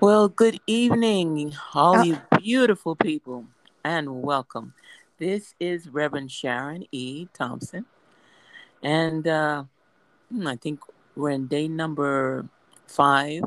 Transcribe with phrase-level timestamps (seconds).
[0.00, 3.46] Well, good evening, all uh, you beautiful people,
[3.82, 4.72] and welcome.
[5.18, 7.26] This is Reverend Sharon E.
[7.34, 7.84] Thompson,
[8.80, 9.64] and uh,
[10.30, 10.78] hmm, I think
[11.16, 12.48] we're in day number
[12.86, 13.42] five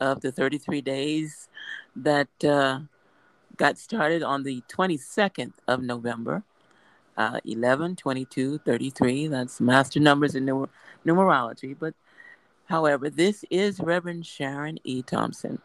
[0.00, 1.50] of the 33 days
[1.94, 2.80] that uh,
[3.58, 6.42] got started on the 22nd of November,
[7.18, 9.26] uh, 11, 22, 33.
[9.26, 10.70] That's master numbers in numer-
[11.04, 11.76] numerology.
[11.78, 11.92] But
[12.64, 15.02] however, this is Reverend Sharon E.
[15.02, 15.60] Thompson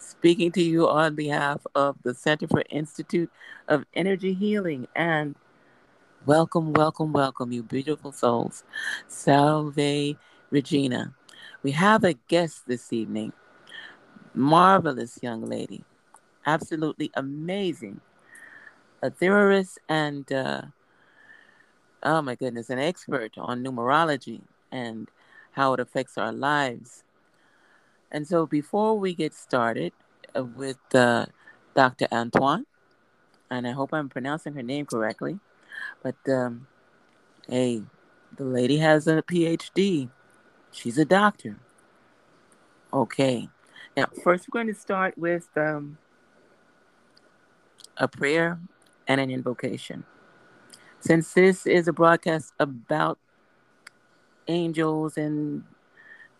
[0.00, 3.30] speaking to you on behalf of the Center for Institute
[3.68, 5.36] of Energy Healing and
[6.26, 8.64] welcome, welcome, welcome, you beautiful souls.
[9.06, 10.16] Salve
[10.50, 11.14] Regina.
[11.62, 13.32] We have a guest this evening,
[14.34, 15.84] marvelous young lady,
[16.46, 18.00] absolutely amazing,
[19.02, 20.62] a theorist and, uh,
[22.02, 24.40] oh my goodness, an expert on numerology
[24.72, 25.08] and
[25.52, 27.04] how it affects our lives
[28.12, 29.92] and so before we get started
[30.36, 31.26] uh, with uh,
[31.74, 32.06] Dr.
[32.12, 32.66] Antoine,
[33.50, 35.38] and I hope I'm pronouncing her name correctly,
[36.02, 36.66] but um,
[37.48, 37.82] hey,
[38.36, 40.08] the lady has a PhD.
[40.72, 41.58] She's a doctor.
[42.92, 43.48] Okay.
[43.96, 45.98] Now, first, we're going to start with um,
[47.96, 48.58] a prayer
[49.06, 50.04] and an invocation.
[51.00, 53.18] Since this is a broadcast about
[54.48, 55.64] angels and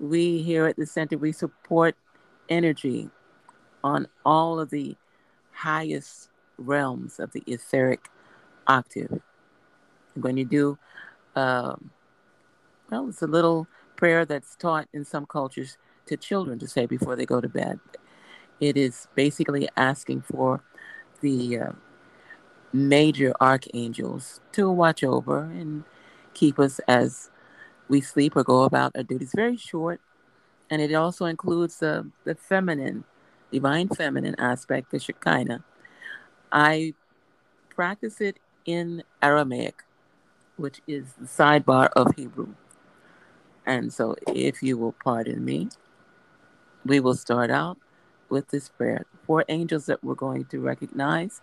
[0.01, 1.95] we here at the center we support
[2.49, 3.11] energy
[3.85, 4.97] on all of the
[5.53, 8.07] highest realms of the etheric
[8.67, 9.21] octave.
[10.15, 10.79] When you do
[11.37, 11.91] um,
[12.91, 17.15] well it's a little prayer that's taught in some cultures to children to say before
[17.15, 17.79] they go to bed.
[18.59, 20.63] It is basically asking for
[21.21, 21.73] the uh,
[22.73, 25.85] major archangels to watch over and
[26.35, 27.31] keep us as
[27.91, 29.33] we sleep or go about our duties.
[29.35, 30.01] Very short,
[30.71, 33.05] and it also includes the, the feminine,
[33.53, 35.65] divine feminine aspect, the Shekinah.
[36.53, 36.95] I
[37.69, 39.83] practice it in Aramaic,
[40.57, 42.55] which is the sidebar of Hebrew.
[43.67, 45.69] And so, if you will pardon me,
[46.87, 47.77] we will start out
[48.29, 49.05] with this prayer.
[49.13, 51.41] The four angels that we're going to recognize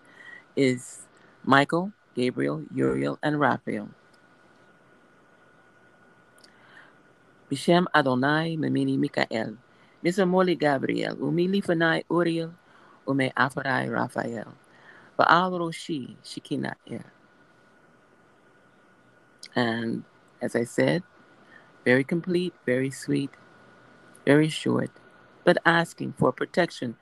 [0.56, 1.02] is
[1.44, 3.90] Michael, Gabriel, Uriel, and Raphael.
[7.50, 9.56] Bishem Adonai Memini Mikael,
[10.04, 12.54] Misamoli Gabriel, Umili Fanai Uriel,
[13.08, 14.54] Ume Afarai Raphael,
[15.16, 16.76] Baal Roshi Shekinah
[19.56, 20.04] And
[20.42, 21.04] as I said,
[21.86, 23.30] very complete, very sweet,
[24.26, 24.92] very short,
[25.46, 26.98] but asking for protection.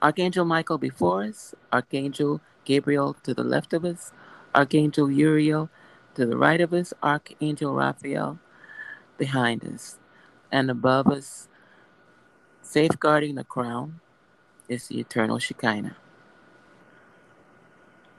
[0.00, 4.12] Archangel Michael before us, Archangel Gabriel to the left of us,
[4.54, 5.68] Archangel Uriel
[6.14, 8.38] to the right of us, Archangel Raphael
[9.18, 9.98] behind us
[10.50, 11.48] and above us,
[12.62, 14.00] safeguarding the crown,
[14.68, 15.96] is the eternal Shekinah.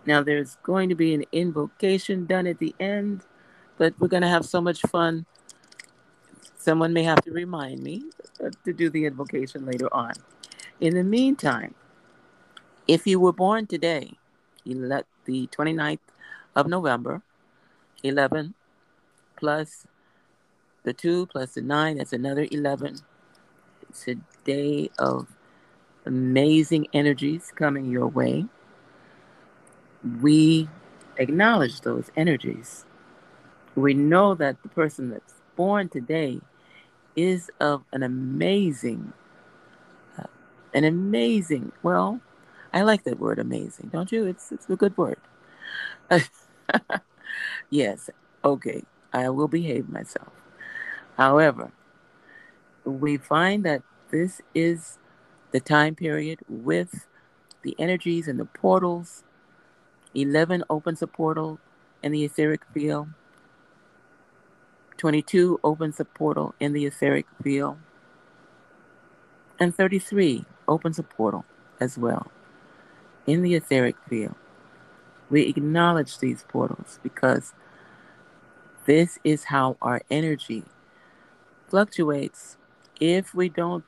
[0.06, 3.22] Now, there's going to be an invocation done at the end,
[3.78, 5.26] but we're going to have so much fun.
[6.58, 8.04] Someone may have to remind me
[8.44, 10.14] uh, to do the invocation later on.
[10.80, 11.74] In the meantime,
[12.88, 14.12] if you were born today,
[14.64, 16.00] the 29th
[16.56, 17.22] of November,
[18.04, 18.54] 11
[19.36, 19.88] plus
[20.86, 23.00] the 2 plus the 9, that's another 11.
[23.90, 24.16] It's a
[24.46, 25.28] day of
[26.06, 28.46] amazing energies coming your way.
[30.22, 30.70] We
[31.18, 32.86] acknowledge those energies.
[33.76, 36.40] We know that the person that's born today
[37.16, 39.12] is of an amazing,
[40.20, 40.28] uh,
[40.74, 42.22] an amazing, well,
[42.72, 44.26] I like that word amazing, don't you?
[44.26, 45.18] It's, it's a good word.
[47.72, 48.10] yes,
[48.44, 50.30] okay, I will behave myself.
[51.18, 51.72] However,
[52.84, 53.82] we find that
[54.12, 55.00] this is
[55.52, 57.08] the time period with
[57.62, 59.24] the energies and the portals.
[60.14, 61.60] 11 opens a portal
[62.04, 63.08] in the etheric field.
[64.98, 67.78] 22 opens a portal in the etheric field.
[69.60, 71.46] And 33 opens a portal
[71.80, 72.32] as well
[73.26, 74.36] in the etheric field.
[75.30, 77.54] We acknowledge these portals because
[78.86, 80.64] this is how our energy
[81.76, 82.56] fluctuates
[83.02, 83.84] if we don't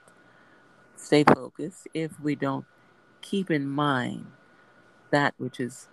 [0.98, 2.66] stay focused, if we don't
[3.22, 4.25] keep in mind
[5.10, 5.88] that which is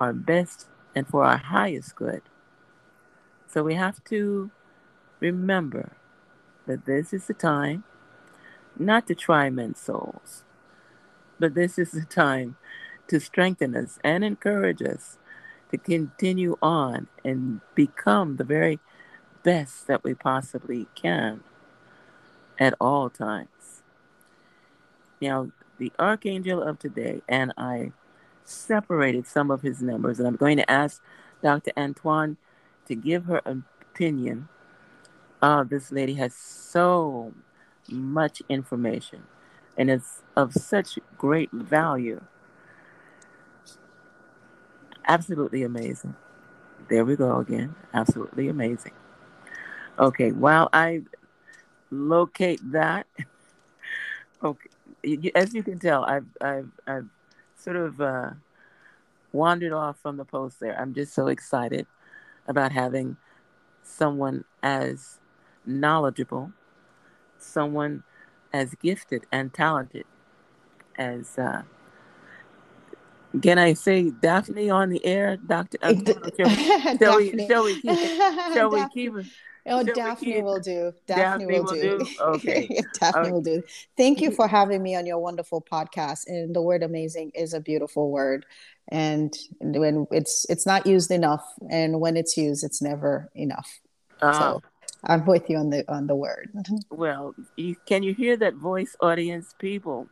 [0.00, 0.66] our best
[0.96, 2.22] and for our highest good.
[3.46, 4.50] So we have to
[5.20, 5.92] remember
[6.66, 7.84] that this is the time
[8.76, 10.42] not to try men's souls,
[11.38, 12.56] but this is the time
[13.06, 15.16] to strengthen us and encourage us
[15.70, 18.80] to continue on and become the very
[19.42, 21.40] best that we possibly can
[22.58, 23.82] at all times.
[25.20, 27.92] Now, the archangel of today, and I
[28.44, 31.02] separated some of his numbers, and I'm going to ask
[31.42, 31.72] Dr.
[31.76, 32.36] Antoine
[32.86, 34.48] to give her opinion.
[35.40, 37.32] Uh, this lady has so
[37.88, 39.22] much information,
[39.76, 42.20] and it's of such great value.
[45.06, 46.16] Absolutely amazing.
[46.88, 47.74] There we go again.
[47.94, 48.92] Absolutely amazing.
[49.98, 51.02] Okay, while I
[51.90, 53.06] locate that,
[54.42, 54.68] okay,
[55.34, 57.08] as you can tell, I've I've I've
[57.56, 58.30] sort of uh,
[59.32, 60.80] wandered off from the post there.
[60.80, 61.86] I'm just so excited
[62.46, 63.16] about having
[63.82, 65.18] someone as
[65.66, 66.52] knowledgeable,
[67.38, 68.04] someone
[68.52, 70.04] as gifted and talented
[70.96, 71.36] as.
[71.36, 71.62] Uh,
[73.42, 75.76] can I say Daphne on the air, Doctor?
[75.82, 75.92] Uh,
[76.98, 78.54] shall, we, shall we keep it?
[78.54, 79.26] Shall we keep it?
[79.70, 80.92] Oh, Daphne will do.
[81.06, 81.98] Daphne, Daphne will, will, do.
[81.98, 82.06] do.
[82.20, 82.80] Okay.
[83.00, 83.30] Daphne okay.
[83.30, 83.62] will do.
[83.96, 86.26] Thank you for having me on your wonderful podcast.
[86.26, 88.46] And the word amazing is a beautiful word.
[88.88, 91.44] And when it's it's not used enough.
[91.70, 93.80] And when it's used, it's never enough.
[94.20, 94.62] So oh.
[95.04, 96.50] I'm with you on the on the word.
[96.90, 100.08] Well, you, can you hear that voice, audience people?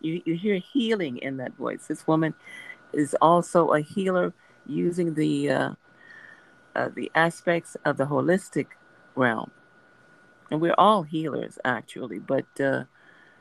[0.00, 1.86] You you hear healing in that voice.
[1.86, 2.34] This woman
[2.92, 4.34] is also a healer
[4.66, 5.70] using the uh,
[6.74, 8.66] uh, the aspects of the holistic
[9.16, 9.50] realm.
[10.50, 12.84] And we're all healers, actually, but uh,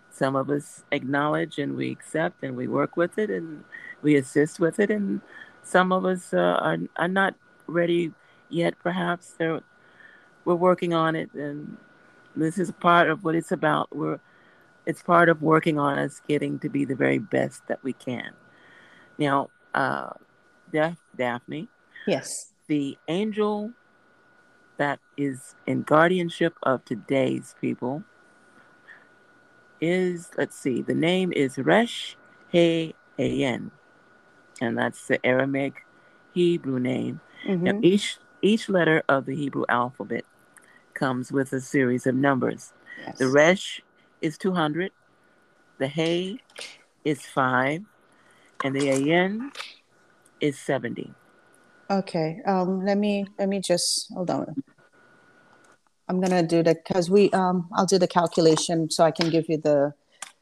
[0.10, 3.64] some of us acknowledge and we accept and we work with it and
[4.02, 4.90] we assist with it.
[4.90, 5.22] And
[5.62, 7.36] some of us uh, are, are not
[7.68, 8.12] ready
[8.50, 9.36] yet, perhaps.
[9.38, 9.62] They're,
[10.46, 11.32] we're working on it.
[11.34, 11.78] And
[12.36, 13.96] this is part of what it's about.
[13.96, 14.20] We're,
[14.86, 18.32] it's part of working on us getting to be the very best that we can.
[19.18, 20.10] Now, uh,
[21.16, 21.68] Daphne.
[22.08, 22.54] Yes.
[22.68, 23.72] The angel
[24.78, 28.04] that is in guardianship of today's people
[29.82, 32.18] is, let's see, the name is Resh
[32.50, 33.72] He Ayen,
[34.62, 35.86] and that's the Aramaic
[36.34, 37.22] Hebrew name.
[37.48, 37.64] Mm-hmm.
[37.64, 40.24] Now, each each letter of the Hebrew alphabet
[40.94, 42.74] comes with a series of numbers.
[43.06, 43.18] Yes.
[43.18, 43.82] The Resh
[44.22, 44.92] is 200,
[45.78, 46.42] the He
[47.04, 47.84] is 5,
[48.64, 49.52] and the Ayen
[50.40, 51.14] is 70.
[51.90, 52.42] Okay.
[52.46, 54.64] Um, let me let me just hold on.
[56.08, 59.46] I'm gonna do the because we um I'll do the calculation so I can give
[59.50, 59.94] you the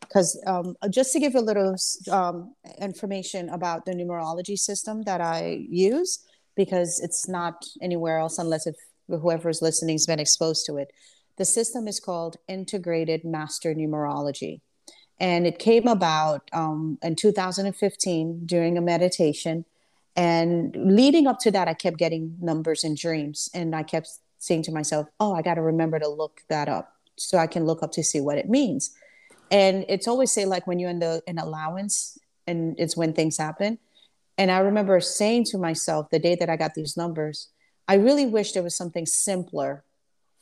[0.01, 1.75] because um, just to give you a little
[2.11, 6.19] um, information about the numerology system that I use
[6.55, 8.75] because it's not anywhere else unless if
[9.07, 10.91] whoever is listening has been exposed to it.
[11.37, 14.59] The system is called Integrated Master Numerology.
[15.19, 19.65] And it came about um, in 2015 during a meditation
[20.15, 24.09] and leading up to that, I kept getting numbers in dreams, and I kept
[24.43, 27.65] saying to myself, "Oh, I got to remember to look that up so I can
[27.65, 28.91] look up to see what it means."
[29.51, 32.17] And it's always say like when you're in the in allowance,
[32.47, 33.79] and it's when things happen.
[34.37, 37.49] And I remember saying to myself the day that I got these numbers,
[37.87, 39.83] I really wish there was something simpler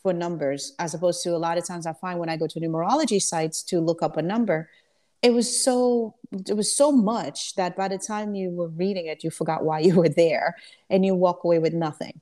[0.01, 2.59] for numbers as opposed to a lot of times I find when I go to
[2.59, 4.69] numerology sites to look up a number,
[5.21, 6.15] it was so
[6.47, 9.79] it was so much that by the time you were reading it you forgot why
[9.79, 10.55] you were there
[10.89, 12.19] and you walk away with nothing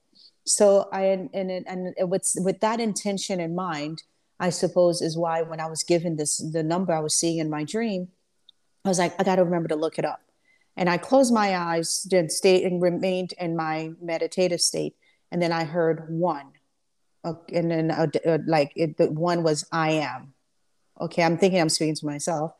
[0.49, 4.01] so i and and, and with with that intention in mind
[4.39, 7.49] i suppose is why when i was given this the number i was seeing in
[7.49, 8.07] my dream
[8.83, 10.21] i was like i got to remember to look it up.
[10.75, 14.95] And i closed my eyes and stayed and remained in my meditative state.
[15.31, 16.53] And then i heard one.
[17.23, 20.33] And then uh, uh, like it, the one was i am.
[20.99, 22.53] Okay i'm thinking i'm speaking to myself.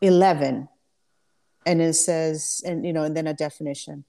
[0.00, 0.68] 11
[1.66, 4.04] and it says and you know and then a definition.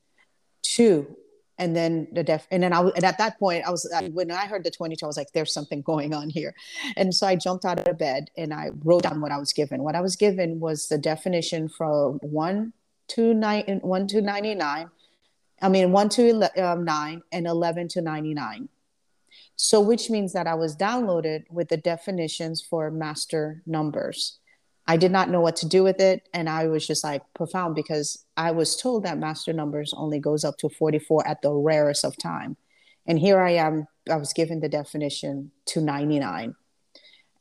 [0.61, 1.15] Two
[1.57, 4.31] and then the def and then I and at that point I was I, when
[4.31, 6.53] I heard the 22 I was like there's something going on here.
[6.97, 9.83] And so I jumped out of bed and I wrote down what I was given.
[9.83, 12.73] What I was given was the definition from 1
[13.09, 14.89] to 9 1 to 99
[15.61, 18.69] I mean 1 to um, 9 and 11 to 99
[19.55, 24.39] so which means that I was downloaded with the definitions for master numbers
[24.87, 26.27] I did not know what to do with it.
[26.33, 30.43] And I was just like profound because I was told that master numbers only goes
[30.43, 32.55] up to 44 at the rarest of time.
[33.07, 36.55] And here I am, I was given the definition to 99.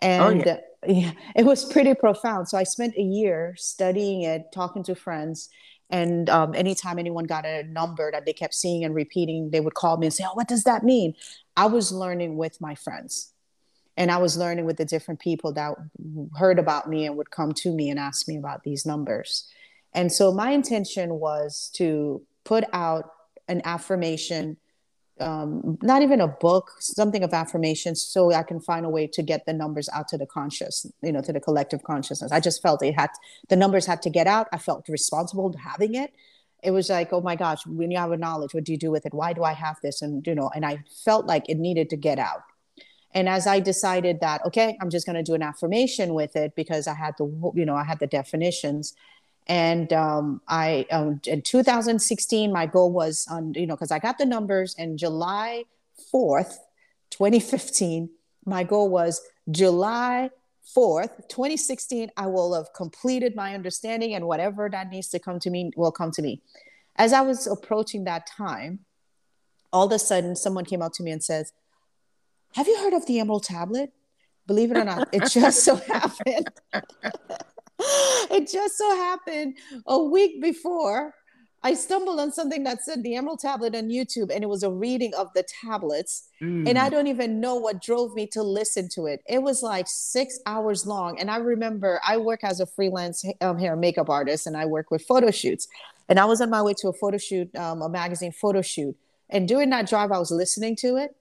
[0.01, 0.57] And oh, yeah.
[0.87, 2.49] yeah, it was pretty profound.
[2.49, 5.51] So I spent a year studying it, talking to friends.
[5.91, 9.75] And um, anytime anyone got a number that they kept seeing and repeating, they would
[9.75, 11.15] call me and say, Oh, what does that mean?
[11.57, 13.34] I was learning with my friends
[13.97, 15.75] and I was learning with the different people that
[16.37, 19.49] heard about me and would come to me and ask me about these numbers.
[19.93, 23.11] And so my intention was to put out
[23.49, 24.57] an affirmation
[25.21, 29.23] um, not even a book, something of affirmation, so I can find a way to
[29.23, 32.33] get the numbers out to the conscious, you know, to the collective consciousness.
[32.33, 33.11] I just felt it had
[33.49, 34.49] the numbers had to get out.
[34.53, 36.13] I felt responsible to having it.
[36.63, 38.91] It was like, oh my gosh, when you have a knowledge, what do you do
[38.91, 39.15] with it?
[39.15, 40.03] Why do I have this?
[40.03, 42.43] And you know, and I felt like it needed to get out.
[43.15, 46.57] And as I decided that, okay, I'm just going to do an affirmation with it
[46.57, 48.95] because I had the, you know, I had the definitions.
[49.47, 54.17] And um, I um, in 2016 my goal was on you know because I got
[54.17, 55.65] the numbers and July
[56.13, 56.57] 4th
[57.11, 58.09] 2015
[58.47, 60.31] my goal was July
[60.75, 65.51] 4th 2016 I will have completed my understanding and whatever that needs to come to
[65.51, 66.41] me will come to me.
[66.97, 68.79] As I was approaching that time
[69.75, 71.53] all of a sudden someone came out to me and says
[72.55, 73.93] have you heard of the emerald tablet
[74.47, 76.49] believe it or not it just so happened
[78.31, 79.57] it just so happened
[79.87, 81.15] a week before
[81.67, 84.71] I stumbled on something that said the Emerald Tablet on YouTube, and it was a
[84.71, 86.29] reading of the tablets.
[86.43, 86.69] Mm.
[86.69, 89.23] And I don't even know what drove me to listen to it.
[89.27, 91.19] It was like six hours long.
[91.19, 94.91] And I remember I work as a freelance um, hair makeup artist, and I work
[94.91, 95.67] with photo shoots.
[96.11, 98.95] And I was on my way to a photo shoot, um, a magazine photo shoot.
[99.31, 101.17] And during that drive, I was listening to it.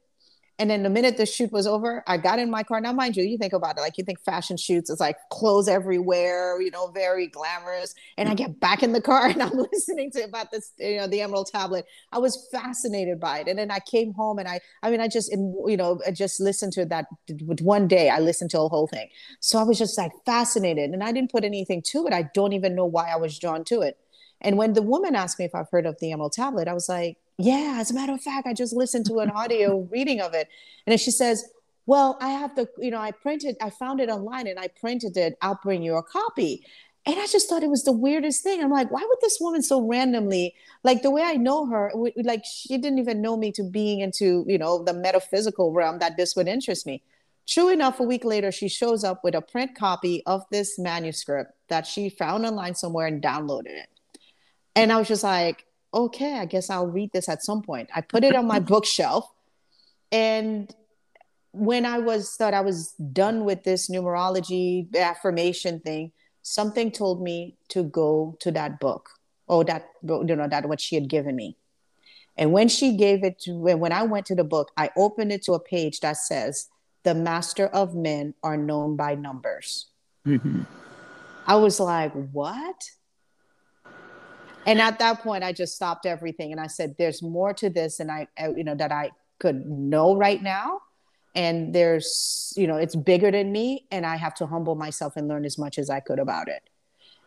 [0.60, 2.79] And then the minute the shoot was over, I got in my car.
[2.79, 5.67] Now, mind you, you think about it, like you think fashion shoots is like clothes
[5.67, 7.95] everywhere, you know, very glamorous.
[8.17, 11.07] And I get back in the car and I'm listening to about this, you know,
[11.07, 11.86] the Emerald Tablet.
[12.12, 13.48] I was fascinated by it.
[13.48, 16.39] And then I came home and I, I mean, I just, you know, I just
[16.39, 17.07] listened to that
[17.62, 18.10] one day.
[18.10, 19.10] I listened to the whole thing.
[19.39, 20.91] So I was just like fascinated.
[20.91, 22.13] And I didn't put anything to it.
[22.13, 23.98] I don't even know why I was drawn to it.
[24.43, 26.89] And when the woman asked me if I've heard of the Emerald Tablet, I was
[26.89, 30.33] like, yeah, as a matter of fact, I just listened to an audio reading of
[30.33, 30.50] it.
[30.85, 31.45] And she says,
[31.85, 35.17] well, I have the, you know, I printed, I found it online and I printed
[35.17, 35.38] it.
[35.41, 36.65] I'll bring you a copy.
[37.05, 38.63] And I just thought it was the weirdest thing.
[38.63, 41.91] I'm like, why would this woman so randomly, like the way I know her,
[42.23, 46.15] like she didn't even know me to being into, you know, the metaphysical realm that
[46.15, 47.03] this would interest me.
[47.45, 51.51] True enough, a week later, she shows up with a print copy of this manuscript
[51.67, 53.89] that she found online somewhere and downloaded it.
[54.75, 57.89] And I was just like, okay, I guess I'll read this at some point.
[57.95, 59.31] I put it on my bookshelf.
[60.11, 60.73] And
[61.51, 66.11] when I was thought I was done with this numerology affirmation thing,
[66.41, 69.09] something told me to go to that book.
[69.47, 71.57] Oh, that you know, that what she had given me.
[72.37, 75.43] And when she gave it to when I went to the book, I opened it
[75.43, 76.69] to a page that says,
[77.03, 79.87] The master of men are known by numbers.
[80.25, 80.61] Mm-hmm.
[81.45, 82.89] I was like, what?
[84.65, 88.00] And at that point i just stopped everything and i said there's more to this
[88.00, 89.10] and i you know that i
[89.43, 90.79] could know right now.
[91.36, 95.27] And there's you know it's bigger than me and i have to humble myself and
[95.27, 96.63] learn as much as i could about it.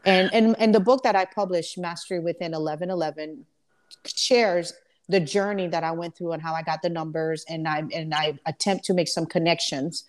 [0.04, 3.44] And and and the book that i published mastery within 1111
[4.06, 4.72] shares
[5.08, 8.14] the journey that i went through and how i got the numbers and i and
[8.14, 10.04] i attempt to make some connections.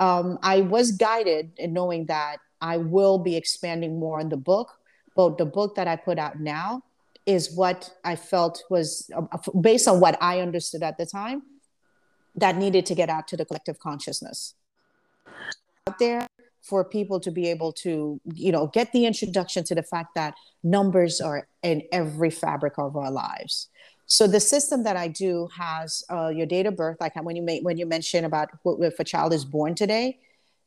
[0.00, 4.68] Um, i was guided in knowing that i will be expanding more in the book
[5.14, 6.82] but the book that I put out now
[7.26, 9.22] is what I felt was uh,
[9.60, 11.42] based on what I understood at the time
[12.36, 14.54] that needed to get out to the collective consciousness.
[15.86, 16.26] Out there
[16.62, 20.34] for people to be able to you know get the introduction to the fact that
[20.62, 23.68] numbers are in every fabric of our lives.
[24.06, 27.42] So the system that i do has uh, your date of birth like when you
[27.42, 30.18] make when you mention about if a child is born today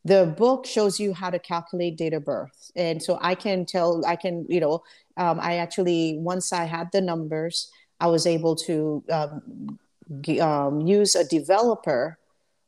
[0.06, 2.72] the book shows you how to calculate date of birth.
[2.76, 4.84] And so i can tell i can you know
[5.18, 9.80] um, i actually once i had the numbers i was able to um,
[10.40, 12.18] um, use a developer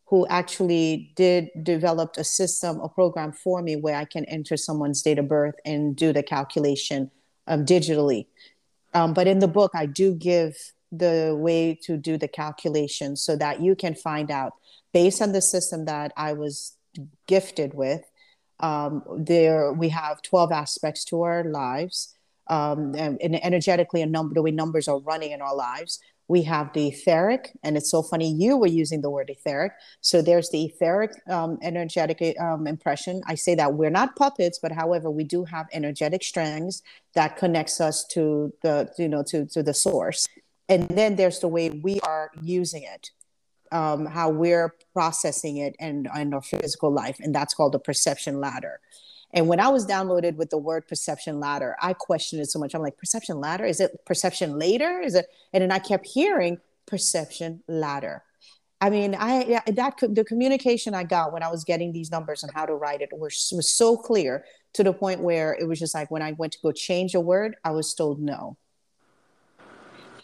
[0.05, 5.01] who actually did developed a system a program for me where i can enter someone's
[5.01, 7.11] date of birth and do the calculation
[7.47, 8.27] um, digitally.
[8.93, 10.55] Um, but in the book i do give
[10.91, 14.53] the way to do the calculation so that you can find out
[14.91, 16.78] based on the system that i was
[17.27, 18.01] gifted with.
[18.59, 22.15] Um, there we have 12 aspects to our lives.
[22.47, 25.99] Um, and, and, energetically, a number the way numbers are running in our lives.
[26.27, 29.73] We have the etheric, and it's so funny you were using the word etheric.
[30.01, 33.21] So there's the etheric um, energetic um, impression.
[33.27, 36.81] I say that we're not puppets, but however, we do have energetic strands
[37.13, 40.27] that connects us to the you know to to the source.
[40.67, 43.11] And then there's the way we are using it
[43.71, 48.39] um, how we're processing it and in our physical life, and that's called the perception
[48.39, 48.79] ladder.
[49.31, 52.73] And when I was downloaded with the word perception ladder, I questioned it so much.
[52.73, 53.65] I'm like, perception ladder?
[53.65, 54.99] Is it perception later?
[54.99, 55.27] Is it?
[55.53, 58.23] And then I kept hearing perception ladder.
[58.81, 62.51] I mean, I that the communication I got when I was getting these numbers and
[62.53, 65.93] how to write it was was so clear to the point where it was just
[65.93, 68.57] like when I went to go change a word, I was told no.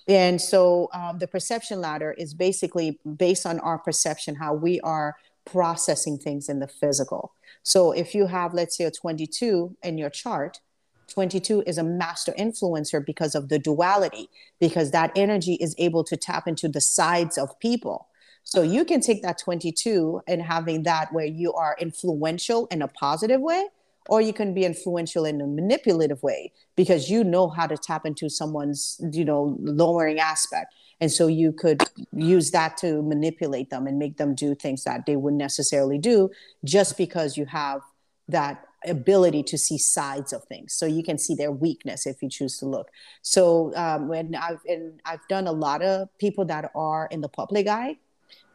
[0.07, 5.15] And so um, the perception ladder is basically based on our perception, how we are
[5.45, 7.33] processing things in the physical.
[7.63, 10.59] So if you have, let's say, a 22 in your chart,
[11.07, 16.17] 22 is a master influencer because of the duality, because that energy is able to
[16.17, 18.07] tap into the sides of people.
[18.43, 22.87] So you can take that 22 and having that where you are influential in a
[22.87, 23.67] positive way,
[24.07, 28.05] or you can be influential in a manipulative way because you know how to tap
[28.05, 30.73] into someone's, you know, lowering aspect.
[31.01, 31.83] And so you could
[32.13, 36.29] use that to manipulate them and make them do things that they wouldn't necessarily do
[36.63, 37.81] just because you have
[38.29, 42.29] that ability to see sides of things so you can see their weakness if you
[42.29, 42.89] choose to look
[43.23, 47.27] so um, when i've and i've done a lot of people that are in the
[47.27, 47.97] public eye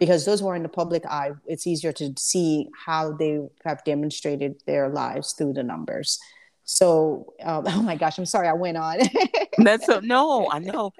[0.00, 3.84] because those who are in the public eye it's easier to see how they have
[3.84, 6.18] demonstrated their lives through the numbers
[6.64, 8.98] so um, oh my gosh i'm sorry i went on
[9.58, 10.92] that's a, no i know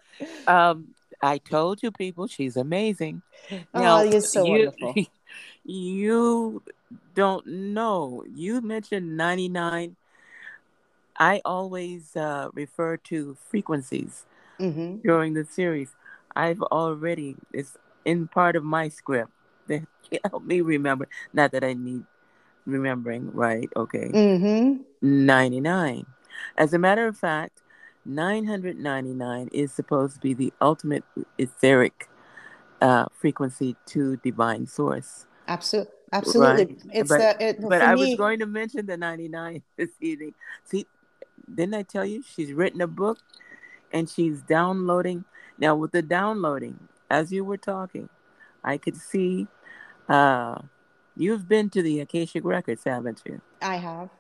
[0.47, 0.89] um,
[1.23, 3.21] i told you people she's amazing
[3.75, 4.95] now, oh you're so you, wonderful
[5.65, 6.63] you
[7.15, 8.25] don't know.
[8.35, 9.97] You mentioned 99.
[11.19, 14.25] I always uh, refer to frequencies
[14.59, 15.07] mm-hmm.
[15.07, 15.95] during the series.
[16.35, 19.31] I've already, it's in part of my script
[19.67, 19.83] that
[20.31, 21.09] help me remember.
[21.33, 22.05] Not that I need
[22.67, 23.69] remembering, right?
[23.77, 24.11] Okay.
[24.13, 24.83] Mm-hmm.
[25.03, 26.07] 99.
[26.57, 27.63] As a matter of fact,
[28.05, 31.05] 999 is supposed to be the ultimate
[31.39, 32.09] etheric
[32.81, 35.27] uh, frequency to divine source.
[35.49, 35.93] Absolutely.
[36.13, 36.65] Absolutely.
[36.65, 36.79] Right.
[36.93, 40.35] It's but, the, it, but I me, was going to mention the 99 this evening.
[40.65, 40.87] See,
[41.53, 43.19] didn't I tell you she's written a book
[43.93, 45.25] and she's downloading.
[45.59, 46.79] Now, with the downloading,
[47.11, 48.09] as you were talking,
[48.65, 49.49] I could see
[50.09, 50.61] uh,
[51.17, 53.41] you've been to the Akashic Records, haven't you?
[53.61, 54.11] I have.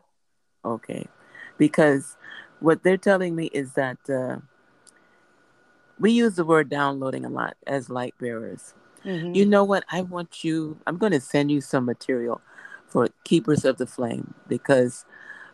[0.64, 1.06] Okay.
[1.56, 2.16] Because
[2.60, 4.38] what they're telling me is that uh,
[5.98, 8.74] we use the word downloading a lot as light bearers.
[9.04, 9.34] Mm-hmm.
[9.34, 9.84] You know what?
[9.90, 12.40] I want you, I'm going to send you some material
[12.86, 15.04] for Keepers of the Flame because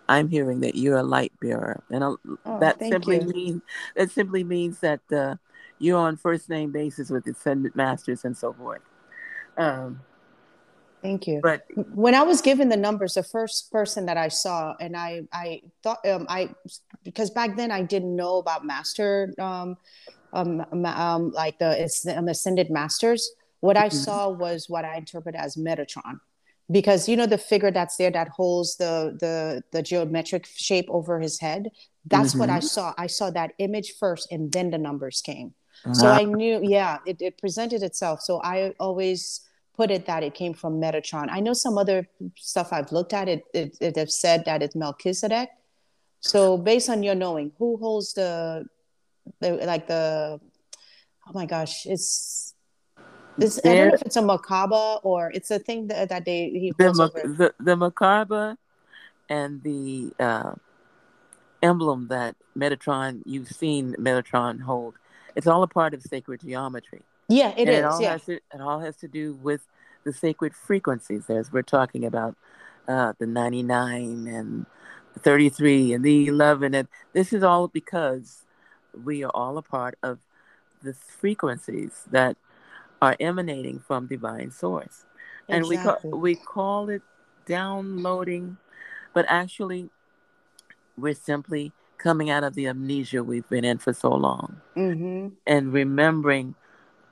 [0.09, 1.83] I'm hearing that you're a light bearer.
[1.91, 3.27] And a, oh, that simply you.
[3.27, 3.63] means
[3.95, 5.37] that simply means that uh,
[5.79, 8.83] you're on first name basis with ascended masters and so forth.
[9.57, 10.01] Um,
[11.03, 11.41] Thank you.
[11.43, 15.23] But when I was given the numbers, the first person that I saw, and I,
[15.33, 16.51] I thought, um, I,
[17.05, 19.77] because back then I didn't know about master, um,
[20.33, 23.97] um, um, like the um, ascended masters, what I mm-hmm.
[23.97, 26.21] saw was what I interpret as Metatron,
[26.71, 31.21] because you know the figure that's there that holds the the the geometric shape over
[31.21, 31.71] his head.
[32.05, 32.41] That's mm-hmm.
[32.41, 32.67] what I mm-hmm.
[32.67, 32.95] saw.
[32.99, 35.55] I saw that image first, and then the numbers came.
[35.95, 38.21] So I knew, yeah, it, it presented itself.
[38.21, 39.43] So I always
[39.77, 41.29] put it that it came from Metatron.
[41.31, 43.45] I know some other stuff I've looked at it.
[43.53, 45.51] It, it have said that it's Melchizedek.
[46.21, 48.67] So based on your knowing, who holds the
[49.41, 50.41] the like the
[51.29, 52.55] oh my gosh, it's
[53.39, 56.49] this I don't know if it's a Merkaba or it's a thing that, that they
[56.49, 56.95] he the,
[57.25, 58.57] the the Merkaba
[59.29, 60.55] and the uh,
[61.63, 64.95] emblem that Metatron you've seen Metatron hold.
[65.37, 67.03] It's all a part of sacred geometry.
[67.29, 67.79] Yeah, it and is.
[67.79, 68.13] It all yeah.
[68.13, 69.61] has to it all has to do with
[70.05, 72.37] the sacred frequencies as we're talking about
[72.89, 74.67] uh, the 99 and
[75.15, 78.45] the 33 and the 11 and this is all because
[79.05, 80.19] we are all a part of
[80.83, 82.37] the frequencies that
[83.03, 85.05] are emanating from divine source.
[85.49, 86.11] And exactly.
[86.11, 87.03] we, call, we call it
[87.47, 88.57] downloading,
[89.15, 89.91] but actually,
[90.97, 95.29] we're simply coming out of the amnesia we've been in for so long mm-hmm.
[95.47, 96.55] and remembering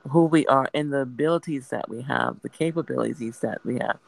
[0.09, 3.99] who we are and the abilities that we have, the capabilities that we have.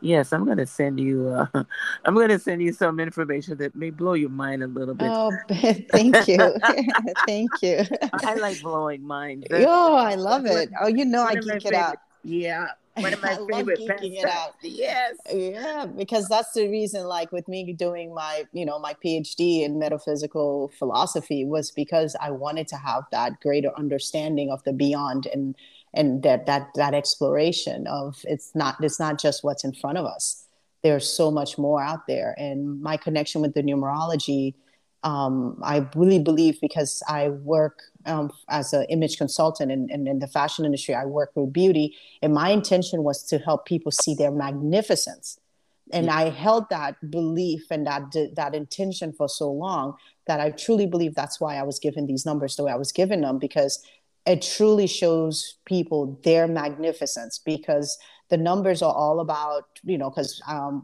[0.00, 1.28] Yes, I'm going to send you.
[1.28, 1.64] Uh,
[2.04, 5.08] I'm going to send you some information that may blow your mind a little bit.
[5.10, 5.30] Oh,
[5.90, 6.54] thank you,
[7.26, 7.84] thank you.
[8.12, 9.46] I like blowing minds.
[9.52, 10.70] oh, I love it.
[10.80, 11.98] Oh, you know, I geek it out.
[12.24, 14.54] Yeah, one of my favorite it out.
[14.62, 15.16] Yes.
[15.32, 17.04] Yeah, because that's the reason.
[17.06, 22.30] Like with me doing my, you know, my PhD in metaphysical philosophy was because I
[22.30, 25.56] wanted to have that greater understanding of the beyond and
[25.94, 30.06] and that that that exploration of it's not it's not just what's in front of
[30.06, 30.46] us
[30.82, 34.54] there's so much more out there and my connection with the numerology
[35.04, 40.06] um, i really believe because i work um, as an image consultant and in, in,
[40.08, 43.92] in, the fashion industry i work with beauty and my intention was to help people
[43.92, 45.38] see their magnificence.
[45.92, 50.86] And i held that belief and that that intention for so long that i truly
[50.86, 53.84] believe that's why i was given these numbers the way i was given them because
[54.24, 57.98] it truly shows people their magnificence because
[58.30, 60.82] the numbers are all about you know because um,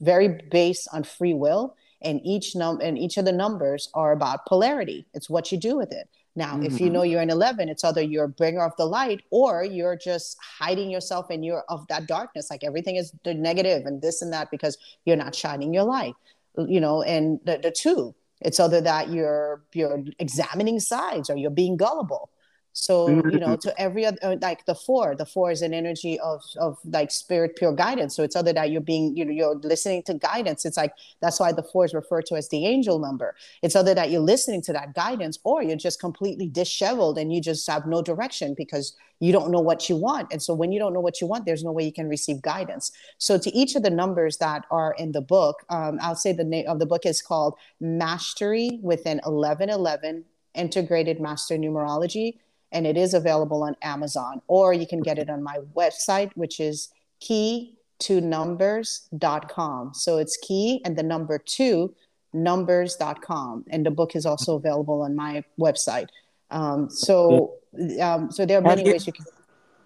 [0.00, 4.46] very based on free will and each num and each of the numbers are about
[4.46, 5.06] polarity.
[5.14, 6.66] It's what you do with it Now, mm-hmm.
[6.66, 9.64] if you know you're an 11, it's either you're a bringer of the light or
[9.64, 12.50] you're just hiding yourself and you're of that darkness.
[12.50, 16.14] Like everything is the negative and this and that because you're not shining your light,
[16.58, 21.50] you know, and the, the two, it's either that you're you're examining sides or you're
[21.50, 22.30] being gullible
[22.78, 26.20] so you know to every other uh, like the four the four is an energy
[26.20, 28.14] of of like spirit pure guidance.
[28.14, 30.66] So it's other that you're being you know you're listening to guidance.
[30.66, 33.34] It's like that's why the four is referred to as the angel number.
[33.62, 37.40] It's other that you're listening to that guidance or you're just completely disheveled and you
[37.40, 40.30] just have no direction because you don't know what you want.
[40.30, 42.42] And so when you don't know what you want there's no way you can receive
[42.42, 42.92] guidance.
[43.16, 46.44] So to each of the numbers that are in the book um, i'll say the
[46.44, 52.38] name of the book is called mastery within 1111 integrated master numerology
[52.76, 56.60] and it is available on Amazon, or you can get it on my website, which
[56.60, 59.94] is key to numbers.com.
[59.94, 61.94] So it's key and the number two
[62.34, 63.64] numbers.com.
[63.70, 66.08] And the book is also available on my website.
[66.50, 67.54] Um, so,
[67.98, 69.24] um, so there are many you, ways you can.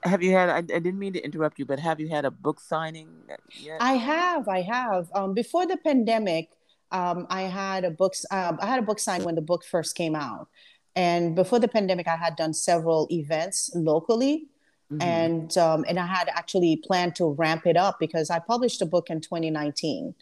[0.03, 2.31] Have you had, I, I, didn't mean to interrupt you, but have you had a
[2.33, 3.09] book signing
[3.57, 3.77] yet?
[3.81, 5.09] I have, I have.
[5.15, 6.49] Um, before the pandemic,
[6.91, 9.95] um, I had a book, uh, I had a book sign when the book first
[9.95, 10.49] came out.
[10.97, 14.49] And before the pandemic, I had done several events locally.
[14.93, 15.03] Mm-hmm.
[15.03, 18.87] And um, and I had actually planned to ramp it up because I published a
[18.87, 20.17] book in 2019,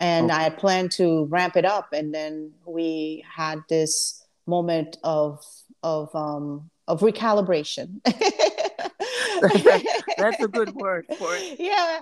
[0.00, 0.38] and okay.
[0.38, 5.42] I had planned to ramp it up, and then we had this moment of
[5.82, 8.00] of um, of recalibration.
[10.18, 11.58] That's a good word for it.
[11.58, 12.00] Yeah,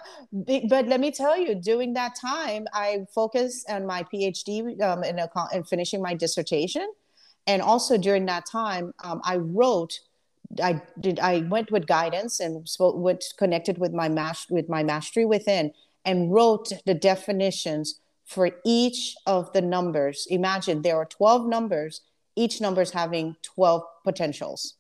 [0.69, 5.19] but let me tell you, during that time, I focused on my PhD um, in,
[5.19, 6.89] a, in finishing my dissertation,
[7.47, 10.01] and also during that time um, i wrote
[10.63, 14.83] i did i went with guidance and spoke with connected with my master with my
[14.83, 15.73] mastery within
[16.05, 20.27] and wrote the definitions for each of the numbers.
[20.31, 22.01] Imagine there are 12 numbers
[22.37, 24.75] each number is having 12 potentials.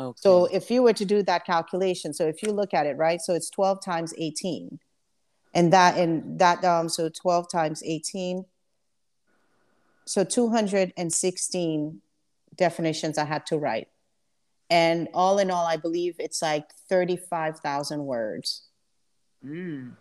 [0.00, 0.16] Okay.
[0.20, 3.20] so if you were to do that calculation so if you look at it right
[3.20, 4.78] so it's 12 times 18
[5.54, 8.44] and that and that um so 12 times 18
[10.08, 12.00] so 216
[12.56, 13.88] definitions I had to write.
[14.70, 18.68] And all in all, I believe it's like 35,000 words.
[19.44, 19.92] Mm.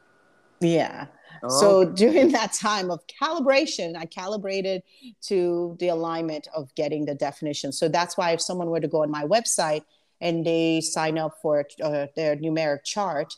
[0.61, 1.07] Yeah.
[1.43, 1.49] Oh.
[1.49, 4.81] So during that time of calibration, I calibrated
[5.23, 7.71] to the alignment of getting the definition.
[7.71, 9.83] So that's why if someone were to go on my website
[10.21, 13.35] and they sign up for uh, their numeric chart,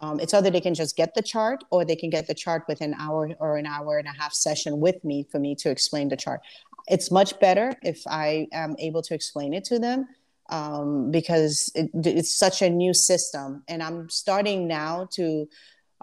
[0.00, 2.64] um, it's either they can just get the chart or they can get the chart
[2.68, 5.70] with an hour or an hour and a half session with me for me to
[5.70, 6.40] explain the chart.
[6.88, 10.06] It's much better if I am able to explain it to them
[10.50, 13.64] um, because it, it's such a new system.
[13.68, 15.48] And I'm starting now to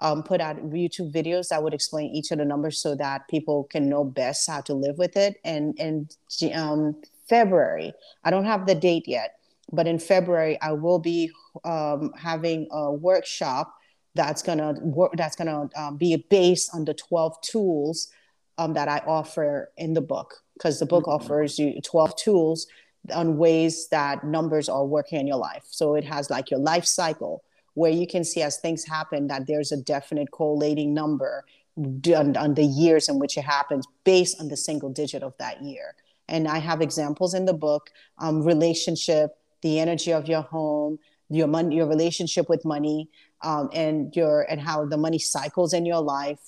[0.01, 3.65] um, put out YouTube videos that would explain each of the numbers so that people
[3.65, 5.37] can know best how to live with it.
[5.45, 6.09] And in
[6.53, 9.35] um, February, I don't have the date yet,
[9.71, 11.31] but in February, I will be
[11.63, 13.73] um, having a workshop
[14.15, 18.09] that's gonna work that's gonna um, be based on the 12 tools
[18.57, 20.35] um, that i offer in the book.
[20.53, 21.23] Because the book mm-hmm.
[21.23, 22.67] offers you 12 tools
[23.13, 25.65] on ways that numbers are working in your life.
[25.69, 29.47] So it has like your life cycle where you can see as things happen that
[29.47, 31.43] there's a definite correlating number
[31.75, 35.61] on, on the years in which it happens based on the single digit of that
[35.61, 35.95] year.
[36.29, 40.99] And i have examples in the book um, relationship the energy of your home
[41.29, 43.09] your money your relationship with money
[43.43, 46.39] um, and your and how the money cycles in your life,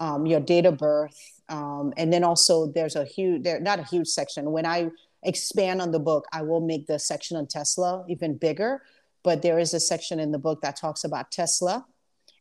[0.00, 3.84] um, your date of birth, um, and then also there's a huge there not a
[3.84, 4.52] huge section.
[4.52, 4.90] When I
[5.22, 8.82] expand on the book, I will make the section on Tesla even bigger.
[9.24, 11.84] But there is a section in the book that talks about Tesla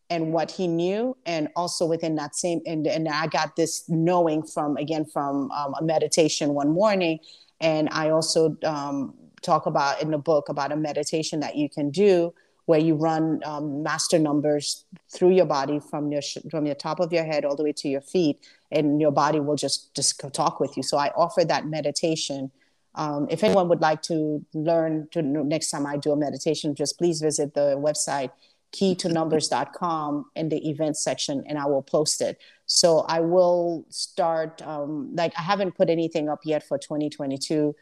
[0.09, 4.43] and what he knew, and also within that same and, and I got this knowing
[4.43, 7.19] from again from um, a meditation one morning,
[7.59, 11.89] and I also um, talk about in the book about a meditation that you can
[11.89, 12.33] do
[12.67, 17.11] where you run um, master numbers through your body from your from your top of
[17.11, 20.59] your head all the way to your feet, and your body will just just talk
[20.59, 20.83] with you.
[20.83, 22.51] So I offer that meditation.
[22.95, 26.97] Um, if anyone would like to learn to next time I do a meditation, just
[26.97, 28.31] please visit the website
[28.73, 32.39] keytonumbers.com in the event section and I will post it.
[32.65, 37.73] So I will start, um, like, I haven't put anything up yet for 2022,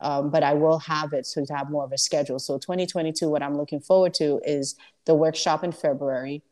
[0.00, 2.38] um, but I will have it so to have more of a schedule.
[2.38, 6.42] So 2022, what I'm looking forward to is the workshop in February.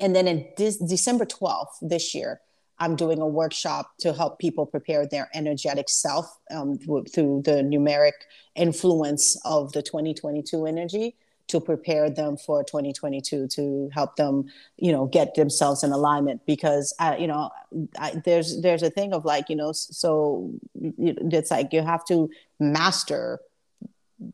[0.00, 2.40] And then in this, December 12th this year,
[2.78, 8.12] I'm doing a workshop to help people prepare their energetic self um, through the numeric
[8.56, 11.14] influence of the 2022 energy.
[11.48, 14.44] To prepare them for 2022 to help them
[14.76, 17.50] you know get themselves in alignment because uh, you know
[17.98, 22.30] I, there's there's a thing of like you know so it's like you have to
[22.58, 23.40] master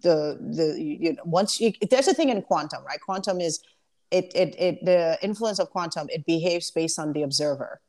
[0.02, 3.60] the the you know once you there's a thing in quantum right quantum is
[4.10, 7.80] it it, it the influence of quantum it behaves based on the observer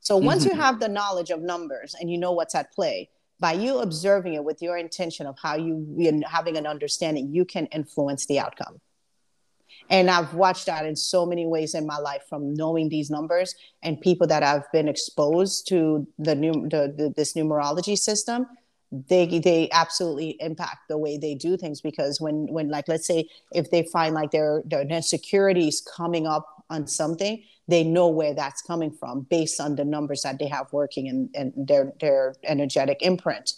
[0.00, 0.56] so once mm-hmm.
[0.56, 3.08] you have the knowledge of numbers and you know what's at play
[3.38, 7.66] by you observing it with your intention of how you having an understanding you can
[7.66, 8.80] influence the outcome.
[9.88, 13.54] And i've watched that in so many ways in my life from knowing these numbers
[13.82, 18.46] and people that have been exposed to the new the, the, this numerology system
[18.90, 23.28] they they absolutely impact the way they do things because when when like let's say
[23.52, 28.62] if they find like their their insecurities coming up on something they know where that's
[28.62, 32.98] coming from based on the numbers that they have working and and their their energetic
[33.02, 33.54] imprint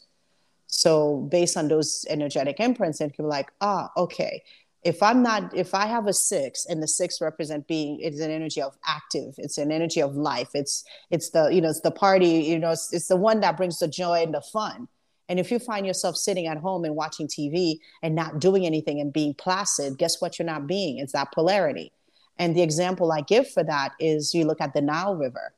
[0.66, 4.42] so based on those energetic imprints it can be like ah okay
[4.84, 8.30] if i'm not if i have a six and the six represent being it's an
[8.30, 11.90] energy of active it's an energy of life it's it's the you know it's the
[11.90, 14.88] party you know it's, it's the one that brings the joy and the fun
[15.28, 18.98] and if you find yourself sitting at home and watching TV and not doing anything
[19.00, 20.98] and being placid, guess what you're not being?
[20.98, 21.92] It's that polarity.
[22.38, 25.54] And the example I give for that is you look at the Nile River.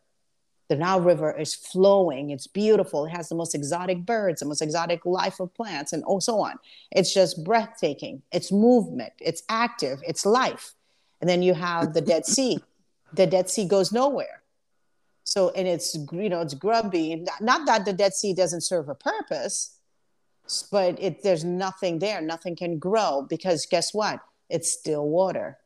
[0.68, 4.62] The Nile River is flowing, it's beautiful, it has the most exotic birds, the most
[4.62, 6.60] exotic life of plants, and oh, so on.
[6.92, 8.22] It's just breathtaking.
[8.30, 10.74] It's movement, it's active, it's life.
[11.20, 12.60] And then you have the Dead Sea.
[13.12, 14.40] The Dead Sea goes nowhere
[15.30, 17.24] so, and it's, you know, it's grubby.
[17.40, 19.76] Not that the Dead Sea doesn't serve a purpose,
[20.72, 22.20] but it, there's nothing there.
[22.20, 24.18] Nothing can grow because guess what?
[24.48, 25.56] It's still water.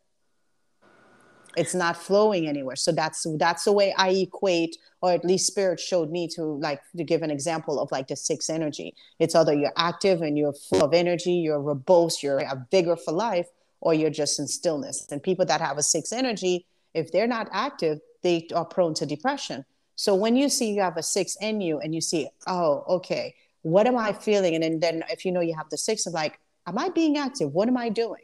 [1.56, 2.76] It's not flowing anywhere.
[2.76, 6.80] So that's that's the way I equate, or at least spirit showed me to like
[6.96, 8.94] to give an example of like the six energy.
[9.18, 13.12] It's either you're active and you're full of energy, you're robust, you're a vigor for
[13.12, 13.48] life,
[13.80, 15.06] or you're just in stillness.
[15.10, 19.06] And people that have a six energy, if they're not active, they are prone to
[19.06, 19.64] depression.
[19.96, 23.34] So when you see you have a six in you and you see, oh, okay,
[23.62, 24.54] what am I feeling?
[24.54, 27.16] And then, then if you know you have the six, of like, am I being
[27.16, 27.52] active?
[27.52, 28.22] What am I doing?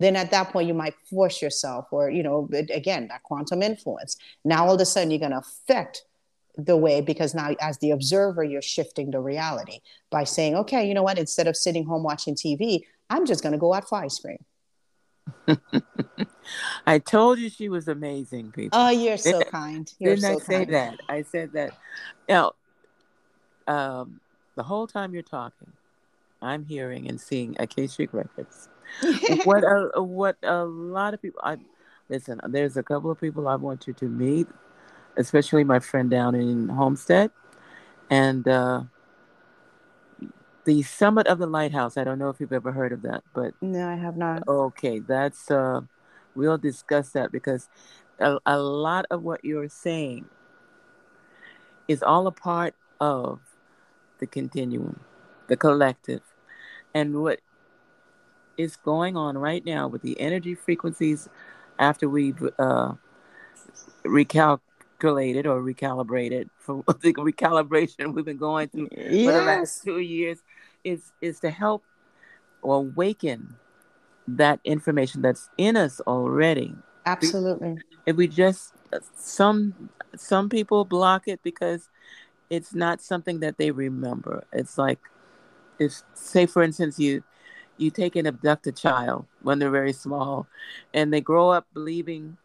[0.00, 4.16] Then at that point, you might force yourself, or, you know, again, that quantum influence.
[4.44, 6.04] Now all of a sudden, you're going to affect
[6.56, 9.78] the way because now as the observer you're shifting the reality
[10.10, 12.80] by saying okay you know what instead of sitting home watching tv
[13.10, 14.38] i'm just going to go out for ice cream
[16.86, 18.78] I told you she was amazing, people.
[18.78, 19.92] Oh, you're so didn't, kind.
[19.98, 20.98] You're didn't so I say that?
[21.08, 21.76] I said that.
[22.28, 22.52] Now,
[23.66, 24.20] um,
[24.54, 25.72] the whole time you're talking,
[26.40, 28.68] I'm hearing and seeing Akashic records.
[29.44, 29.62] What
[29.94, 31.40] a what a lot of people.
[31.42, 31.58] I
[32.08, 32.40] listen.
[32.48, 34.48] There's a couple of people I want you to meet,
[35.16, 37.30] especially my friend down in Homestead,
[38.10, 38.46] and.
[38.48, 38.82] uh
[40.64, 41.96] the summit of the lighthouse.
[41.96, 44.46] I don't know if you've ever heard of that, but no, I have not.
[44.46, 45.80] Okay, that's uh,
[46.34, 47.68] we'll discuss that because
[48.18, 50.26] a, a lot of what you're saying
[51.88, 53.40] is all a part of
[54.18, 55.00] the continuum,
[55.46, 56.20] the collective,
[56.94, 57.40] and what
[58.58, 61.28] is going on right now with the energy frequencies
[61.78, 62.92] after we've uh,
[64.04, 69.24] recalculated or recalibrated from the recalibration we've been going through yes.
[69.24, 70.42] for the last two years
[70.84, 71.84] is is to help
[72.62, 73.54] or awaken
[74.26, 76.74] that information that's in us already.
[77.06, 77.78] Absolutely.
[78.06, 78.74] If we just
[79.16, 81.88] some some people block it because
[82.50, 84.44] it's not something that they remember.
[84.52, 84.98] It's like
[85.78, 87.22] if say for instance you
[87.78, 90.46] you take an abducted child when they're very small
[90.94, 92.36] and they grow up believing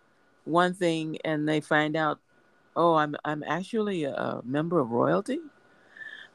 [0.46, 2.20] one thing and they find out
[2.76, 5.40] oh i'm i'm actually a member of royalty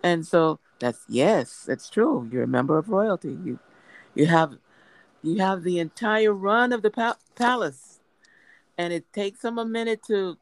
[0.02, 2.28] and so that's yes, that's true.
[2.30, 3.36] You're a member of royalty.
[3.44, 3.58] You
[4.14, 4.58] you have
[5.22, 8.00] you have the entire run of the pa- palace,
[8.76, 10.38] and it takes them a minute to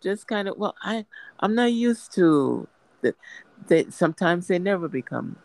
[0.00, 1.06] just kind of well, I
[1.40, 2.68] I'm not used to
[3.02, 3.16] that.
[3.68, 5.36] That sometimes they never become.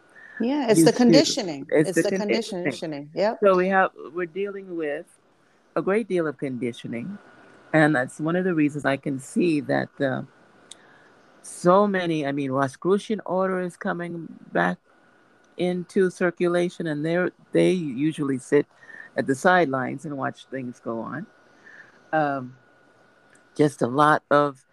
[0.43, 1.67] Yeah, it's the conditioning.
[1.71, 2.63] It's, it's, the, the conditioning.
[2.63, 3.09] conditioning.
[3.13, 3.39] Yep.
[3.43, 5.05] So we have we're dealing with
[5.75, 7.17] a great deal of conditioning,
[7.73, 9.89] and that's one of the reasons I can see that.
[9.99, 10.23] Uh,
[11.43, 12.25] so many.
[12.25, 14.77] I mean, Rosicrucian order is coming back
[15.57, 18.65] into circulation, and they they usually sit
[19.17, 21.27] at the sidelines and watch things go on.
[22.13, 22.55] Um,
[23.55, 24.65] just a lot of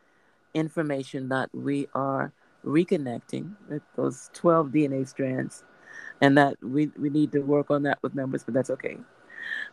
[0.54, 2.33] information that we are
[2.64, 5.64] reconnecting with those 12 DNA strands,
[6.21, 8.99] and that we, we need to work on that with numbers, but that's okay.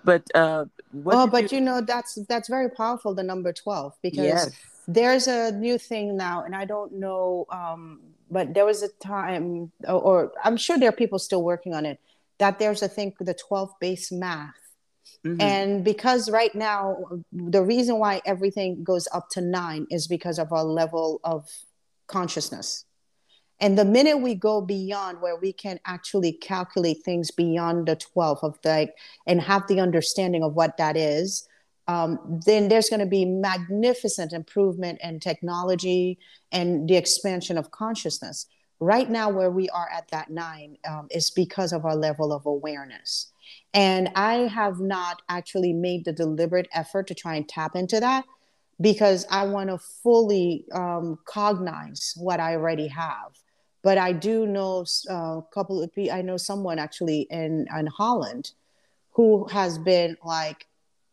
[0.04, 0.66] But uh,
[1.06, 1.58] oh, but you...
[1.58, 3.14] you know that's that's very powerful.
[3.14, 4.26] The number 12 because.
[4.26, 4.52] Yes
[4.88, 9.72] there's a new thing now and i don't know um, but there was a time
[9.88, 12.00] or, or, i'm sure there are people still working on it
[12.38, 14.54] that there's a thing the 12 base math
[15.26, 15.42] Mm-hmm.
[15.42, 16.98] And because right now,
[17.32, 21.50] the reason why everything goes up to nine is because of our level of
[22.08, 22.86] consciousness.
[23.60, 28.40] And the minute we go beyond where we can actually calculate things beyond the 12
[28.44, 28.94] of like,
[29.26, 31.48] and have the understanding of what that is,
[31.88, 36.18] um, then there's going to be magnificent improvement in technology
[36.52, 38.48] and the expansion of consciousness.
[38.80, 42.46] Right now, where we are at that nine um, is because of our level of
[42.46, 43.32] awareness.
[43.74, 48.26] And I have not actually made the deliberate effort to try and tap into that
[48.82, 53.34] because I want to fully um, cognize what I already have.
[53.84, 57.88] But I do know uh, a couple of people, I know someone actually in, in
[57.88, 58.52] Holland
[59.12, 60.66] who has been like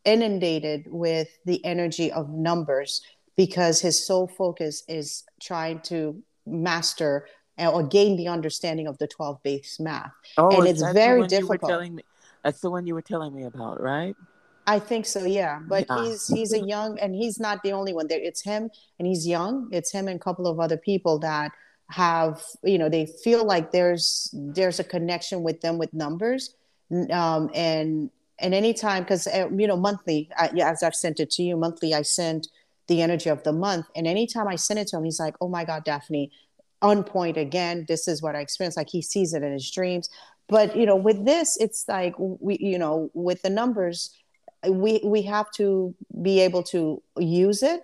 [0.05, 3.03] inundated with the energy of numbers
[3.37, 9.42] because his sole focus is trying to master or gain the understanding of the 12
[9.42, 10.11] base math.
[10.37, 11.90] Oh, and it's very difficult.
[11.92, 12.03] Me,
[12.42, 14.16] that's the one you were telling me about, right?
[14.66, 15.61] I think so, yeah.
[15.66, 16.05] But yeah.
[16.05, 18.20] he's he's a young and he's not the only one there.
[18.20, 19.68] It's him and he's young.
[19.72, 21.53] It's him and a couple of other people that
[21.90, 26.55] have, you know, they feel like there's there's a connection with them with numbers.
[27.11, 28.11] Um, and
[28.42, 31.94] and anytime because uh, you know monthly I, as i've sent it to you monthly
[31.94, 32.48] i send
[32.88, 35.48] the energy of the month and anytime i send it to him he's like oh
[35.48, 36.31] my god daphne
[36.83, 40.11] on point again this is what i experienced like he sees it in his dreams
[40.48, 44.14] but you know with this it's like we you know with the numbers
[44.68, 47.83] we we have to be able to use it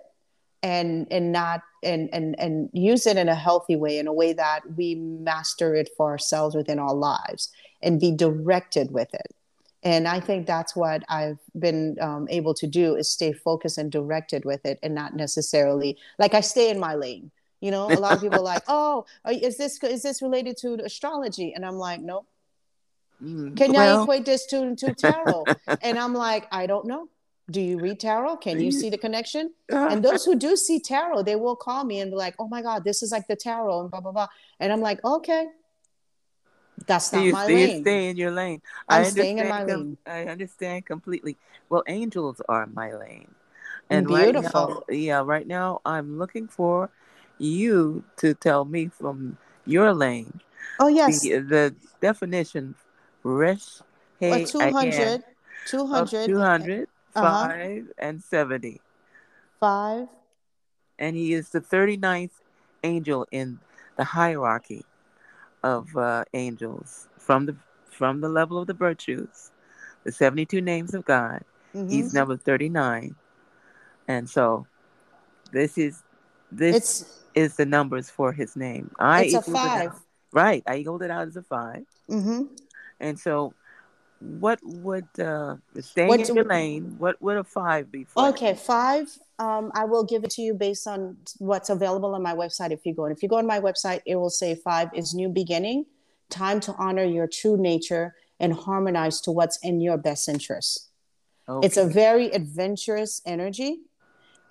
[0.63, 4.33] and and not and and and use it in a healthy way in a way
[4.33, 7.49] that we master it for ourselves within our lives
[7.81, 9.33] and be directed with it.
[9.83, 13.89] And i think that's what i've been um, able to do is stay focused and
[13.91, 17.31] directed with it and not necessarily like i stay in my lane.
[17.61, 20.73] You know a lot of people are like oh is this is this related to
[20.83, 21.53] astrology?
[21.53, 22.27] And i'm like nope
[23.23, 23.99] Mm, can well.
[23.99, 25.45] i equate this to, to tarot
[25.81, 27.09] and i'm like i don't know
[27.51, 29.89] do you read tarot can you see the connection ah.
[29.89, 32.61] and those who do see tarot they will call me and be like oh my
[32.61, 34.27] god this is like the tarot and blah blah blah
[34.61, 35.47] and i'm like okay
[36.87, 37.57] that's not you, my lane.
[37.57, 38.61] You stay in your lane.
[38.87, 39.97] I'm staying in my lane.
[40.05, 41.37] I understand completely.
[41.69, 43.29] Well, angels are my lane.
[43.89, 44.67] And Beautiful.
[44.67, 46.89] Right now, yeah, right now I'm looking for
[47.37, 50.39] you to tell me from your lane.
[50.79, 51.21] Oh yes.
[51.21, 52.75] The, the definition
[53.23, 53.81] resh
[54.19, 55.23] hey 200
[55.67, 57.47] 200 200 uh-huh.
[57.47, 58.81] 5 and 70.
[59.59, 60.07] 5
[60.99, 62.31] and he is the 39th
[62.83, 63.59] angel in
[63.97, 64.85] the hierarchy
[65.63, 67.55] of uh, angels from the
[67.89, 69.51] from the level of the virtues,
[70.05, 71.43] the 72 names of God.
[71.75, 71.89] Mm-hmm.
[71.89, 73.13] He's number 39.
[74.07, 74.65] And so
[75.51, 76.03] this is
[76.51, 78.91] this it's, is the numbers for his name.
[78.99, 79.91] I it's a five.
[80.31, 80.63] Right.
[80.65, 82.43] I equaled it out as a 5 mm-hmm.
[82.99, 83.53] And so
[84.19, 88.27] what would uh staying what, in your lane what would a five be for?
[88.27, 89.07] Okay five
[89.39, 92.85] um i will give it to you based on what's available on my website if
[92.85, 95.29] you go and if you go on my website it will say five is new
[95.29, 95.85] beginning
[96.29, 100.89] time to honor your true nature and harmonize to what's in your best interest.
[101.47, 101.65] Okay.
[101.65, 103.79] it's a very adventurous energy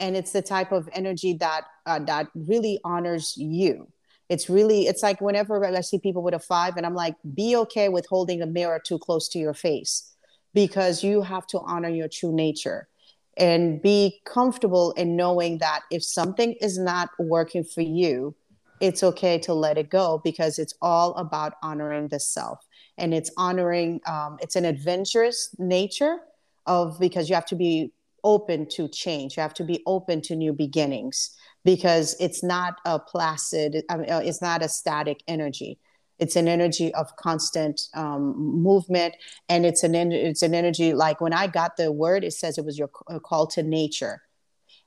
[0.00, 3.86] and it's the type of energy that uh, that really honors you
[4.28, 7.56] it's really it's like whenever i see people with a five and i'm like be
[7.56, 10.14] okay with holding a mirror too close to your face
[10.54, 12.88] because you have to honor your true nature.
[13.36, 18.34] And be comfortable in knowing that if something is not working for you
[18.80, 22.64] it's okay to let it go because it's all about honoring the self.
[22.96, 26.18] And it's honoring um, it's an adventurous nature
[26.66, 29.36] of because you have to be open to change.
[29.36, 31.36] You have to be open to new beginnings
[31.68, 35.78] because it's not a placid, I mean, uh, it's not a static energy.
[36.18, 39.14] It's an energy of constant um, movement,
[39.50, 42.64] and it's an it's an energy like when I got the word, it says it
[42.64, 44.22] was your call to nature,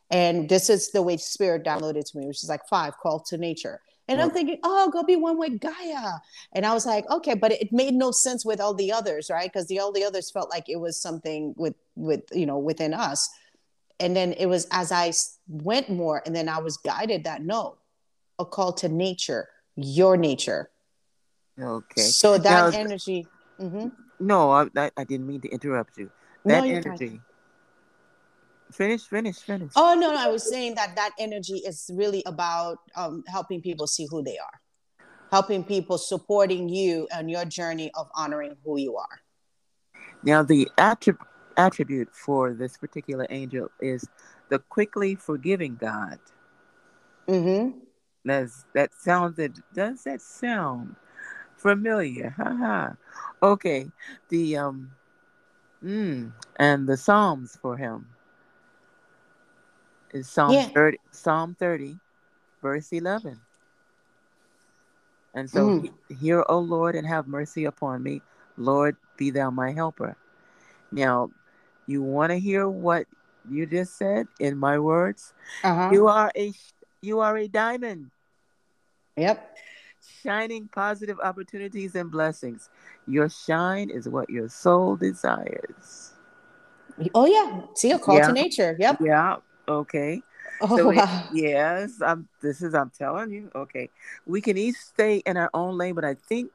[0.09, 3.37] and this is the way Spirit downloaded to me, which is like five call to
[3.37, 3.79] nature.
[4.07, 6.15] And I'm thinking, oh, go be one with Gaia.
[6.53, 9.49] And I was like, okay, but it made no sense with all the others, right?
[9.49, 12.95] Because the all the others felt like it was something with with you know within
[12.95, 13.29] us
[14.01, 15.13] and then it was as I
[15.47, 17.77] went more, and then I was guided that no,
[18.39, 20.69] a call to nature, your nature.
[21.59, 22.01] Okay.
[22.01, 23.27] So that now, energy.
[23.59, 23.89] Mm-hmm.
[24.19, 26.09] No, I, I didn't mean to interrupt you.
[26.45, 27.07] That no, energy.
[27.07, 27.21] Fine.
[28.71, 29.71] Finish, finish, finish.
[29.75, 33.85] Oh no, no, I was saying that that energy is really about um, helping people
[33.85, 38.95] see who they are, helping people, supporting you on your journey of honoring who you
[38.97, 39.19] are.
[40.23, 41.27] Now, the attribute
[41.57, 44.07] attribute for this particular angel is
[44.49, 46.19] the quickly forgiving God.
[47.27, 47.77] Mm-hmm.
[48.25, 50.95] Does that sound that does that sound
[51.57, 52.33] familiar?
[52.37, 52.93] Haha.
[53.41, 53.91] okay.
[54.29, 54.91] The um
[55.83, 56.31] Mm.
[56.57, 58.07] And the Psalms for him
[60.11, 60.67] is Psalm Yeah.
[60.69, 61.97] 30, Psalm 30,
[62.61, 63.39] verse 11.
[65.33, 65.89] And so, Mm.
[66.19, 68.21] hear, O Lord, and have mercy upon me.
[68.57, 70.15] Lord, be thou my helper.
[70.91, 71.31] Now,
[71.87, 73.05] you want to hear what
[73.49, 75.33] you just said in my words?
[75.63, 75.89] Uh-huh.
[75.91, 76.53] You are a
[77.01, 78.11] you are a diamond,
[79.17, 79.57] Yep.
[80.23, 82.69] shining positive opportunities and blessings.
[83.07, 86.13] Your shine is what your soul desires.
[87.15, 87.61] Oh yeah.
[87.75, 88.27] See a call Yeah.
[88.27, 88.75] to nature.
[88.79, 89.01] Yep.
[89.01, 89.37] Yeah.
[89.67, 90.21] Okay.
[90.59, 92.27] Oh So it- yes, I'm.
[92.41, 92.75] This is.
[92.75, 93.49] I'm telling you.
[93.55, 93.89] Okay,
[94.27, 96.51] we can each stay in our own lane, but I think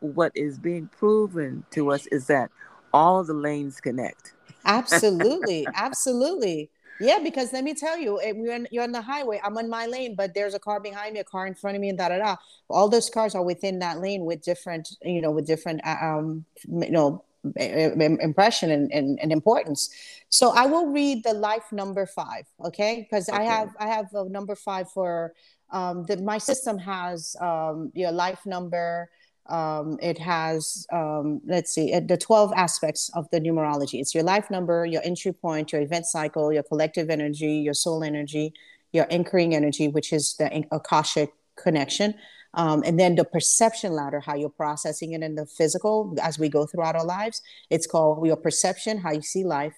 [0.00, 2.50] what is being proven to us is that
[2.92, 4.34] all the lanes connect.
[4.66, 5.66] Absolutely.
[5.74, 6.70] Absolutely.
[6.98, 9.40] Yeah, because let me tell you, eh, we're in, you're on the highway.
[9.44, 11.80] I'm on my lane, but there's a car behind me, a car in front of
[11.80, 12.36] me, and da da da.
[12.70, 16.46] All those cars are within that lane with different, you know, with different, uh, um,
[16.66, 17.22] you know,
[17.54, 19.90] impression and, and, and importance.
[20.30, 23.06] So I will read the life number five, okay?
[23.08, 25.34] Because I have I have a number five for
[25.70, 29.10] um, the my system has um, your life number.
[29.48, 34.00] Um, it has um, let's see uh, the 12 aspects of the numerology.
[34.00, 38.02] It's your life number your entry point your event cycle your collective energy your soul
[38.02, 38.52] energy
[38.92, 42.14] your anchoring energy which is the akashic connection.
[42.54, 46.48] Um, and then the perception ladder how you're processing it in the physical as we
[46.48, 47.42] go throughout our lives.
[47.70, 49.74] It's called your perception how you see life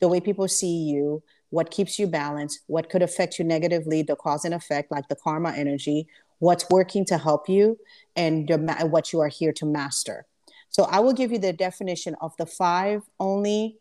[0.00, 4.16] the way people see you what keeps you balanced what could affect you negatively the
[4.16, 6.06] cause and effect like the karma energy
[6.38, 7.78] what's working to help you
[8.16, 8.48] and
[8.90, 10.26] what you are here to master.
[10.68, 13.78] So I will give you the definition of the five only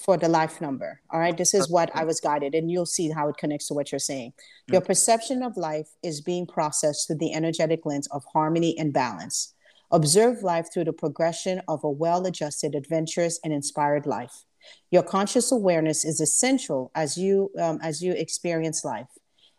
[0.00, 1.00] for the life number.
[1.10, 1.36] All right.
[1.36, 3.98] This is what I was guided, and you'll see how it connects to what you're
[3.98, 4.32] saying.
[4.70, 9.54] Your perception of life is being processed through the energetic lens of harmony and balance.
[9.90, 14.44] Observe life through the progression of a well adjusted, adventurous, and inspired life.
[14.90, 19.08] Your conscious awareness is essential as you um, as you experience life.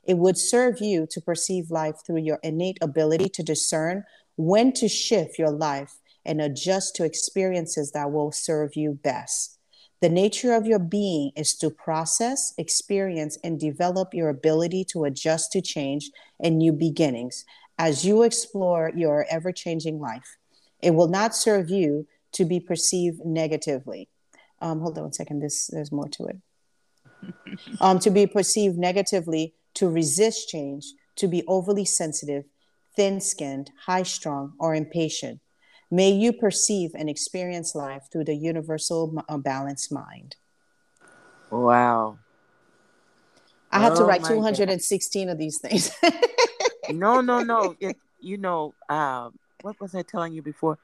[0.10, 4.06] It would serve you to perceive life through your innate ability to discern
[4.38, 9.60] when to shift your life and adjust to experiences that will serve you best.
[10.02, 15.52] The nature of your being is to process, experience, and develop your ability to adjust
[15.52, 17.46] to change and new beginnings
[17.78, 20.38] as you explore your ever changing life.
[20.82, 24.10] It will not serve you to be perceived negatively.
[24.60, 25.42] Um, hold on one second.
[25.42, 26.38] This there's more to it.
[27.80, 32.44] um, to be perceived negatively, to resist change, to be overly sensitive,
[32.96, 35.40] thin-skinned, high-strung, or impatient.
[35.90, 40.36] May you perceive and experience life through the universal uh, balanced mind.
[41.50, 42.20] Wow.
[43.72, 44.36] I have to Oh write my God.
[44.36, 45.92] 216 of these things.
[46.90, 47.76] No, no, no.
[47.80, 49.30] It, you know, uh,
[49.62, 50.78] what was I telling you before?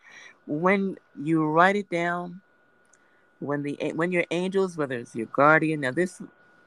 [0.46, 2.42] When you write it down,
[3.40, 6.22] when the when your angels, whether it's your guardian, now this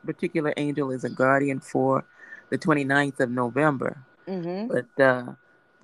[0.05, 2.05] particular angel is a guardian for
[2.51, 5.35] the 29th of November, hmm but uh,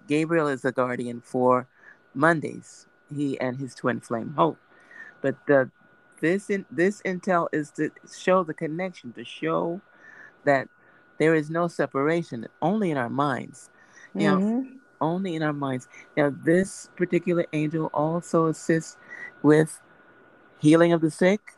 [0.08, 1.66] Gabriel is a guardian for
[2.14, 2.86] Mondays.
[3.14, 4.58] He and his twin flame hope.
[5.20, 5.66] But uh,
[6.20, 9.80] this in, this intel is to show the connection, to show
[10.44, 10.68] that
[11.18, 13.70] there is no separation, only in our minds.
[14.18, 14.62] Now, hmm
[15.00, 15.88] only in our minds.
[16.16, 18.96] Now, this particular angel also assists
[19.42, 19.80] with
[20.58, 21.52] healing of the sick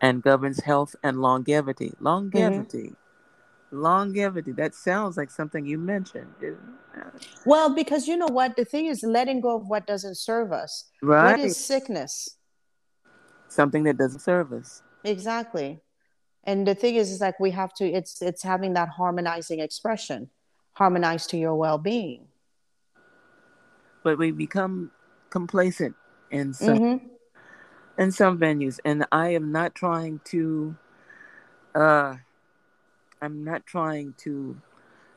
[0.00, 1.94] and governs health and longevity.
[2.00, 2.94] Longevity.
[3.74, 4.52] Longevity.
[4.52, 6.32] That sounds like something you mentioned.
[7.44, 8.56] Well, because you know what?
[8.56, 10.88] The thing is letting go of what doesn't serve us.
[11.02, 11.36] Right.
[11.36, 12.36] What is sickness?
[13.48, 14.82] Something that doesn't serve us.
[15.04, 15.80] Exactly.
[16.44, 20.30] And the thing is, is like we have to, it's it's having that harmonizing expression,
[20.72, 22.28] harmonize to your well-being.
[24.02, 24.90] But we become
[25.30, 25.96] complacent
[26.30, 26.96] in some hmm
[27.96, 28.80] in some venues.
[28.84, 30.76] And I am not trying to
[31.74, 32.16] uh
[33.24, 34.60] I'm not trying to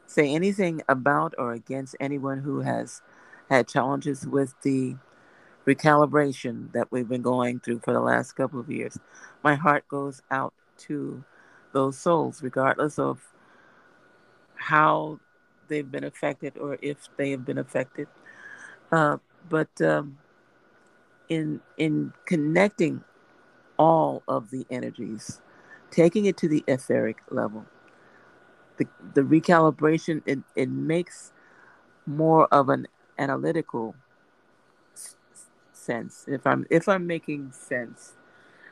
[0.05, 3.01] say anything about or against anyone who has
[3.49, 4.95] had challenges with the
[5.65, 8.97] recalibration that we've been going through for the last couple of years.
[9.43, 11.23] My heart goes out to
[11.73, 13.21] those souls, regardless of
[14.55, 15.19] how
[15.67, 18.07] they've been affected or if they have been affected.
[18.91, 19.17] Uh,
[19.49, 20.17] but um,
[21.27, 23.03] in in connecting
[23.77, 25.41] all of the energies,
[25.91, 27.65] taking it to the etheric level,
[28.77, 31.31] the the recalibration it, it makes
[32.05, 33.95] more of an analytical
[34.93, 35.15] s-
[35.73, 36.25] sense.
[36.27, 38.13] If I'm if I'm making sense,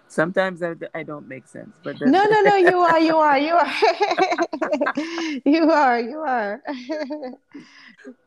[0.08, 3.54] sometimes I, I don't make sense, but No, no, no, you are, you are, you
[3.54, 3.74] are.
[5.46, 6.62] you are, you are.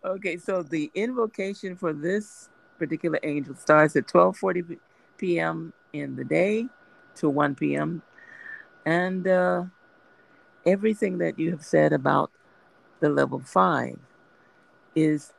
[0.05, 2.49] Okay, so the invocation for this
[2.79, 4.79] particular angel starts at 12:40
[5.19, 5.73] p.m.
[5.93, 6.67] in the day
[7.17, 8.03] to 1 p.m.
[8.87, 9.65] And uh,
[10.69, 12.31] everything that you have said about
[13.01, 13.99] the level five
[14.95, 15.33] is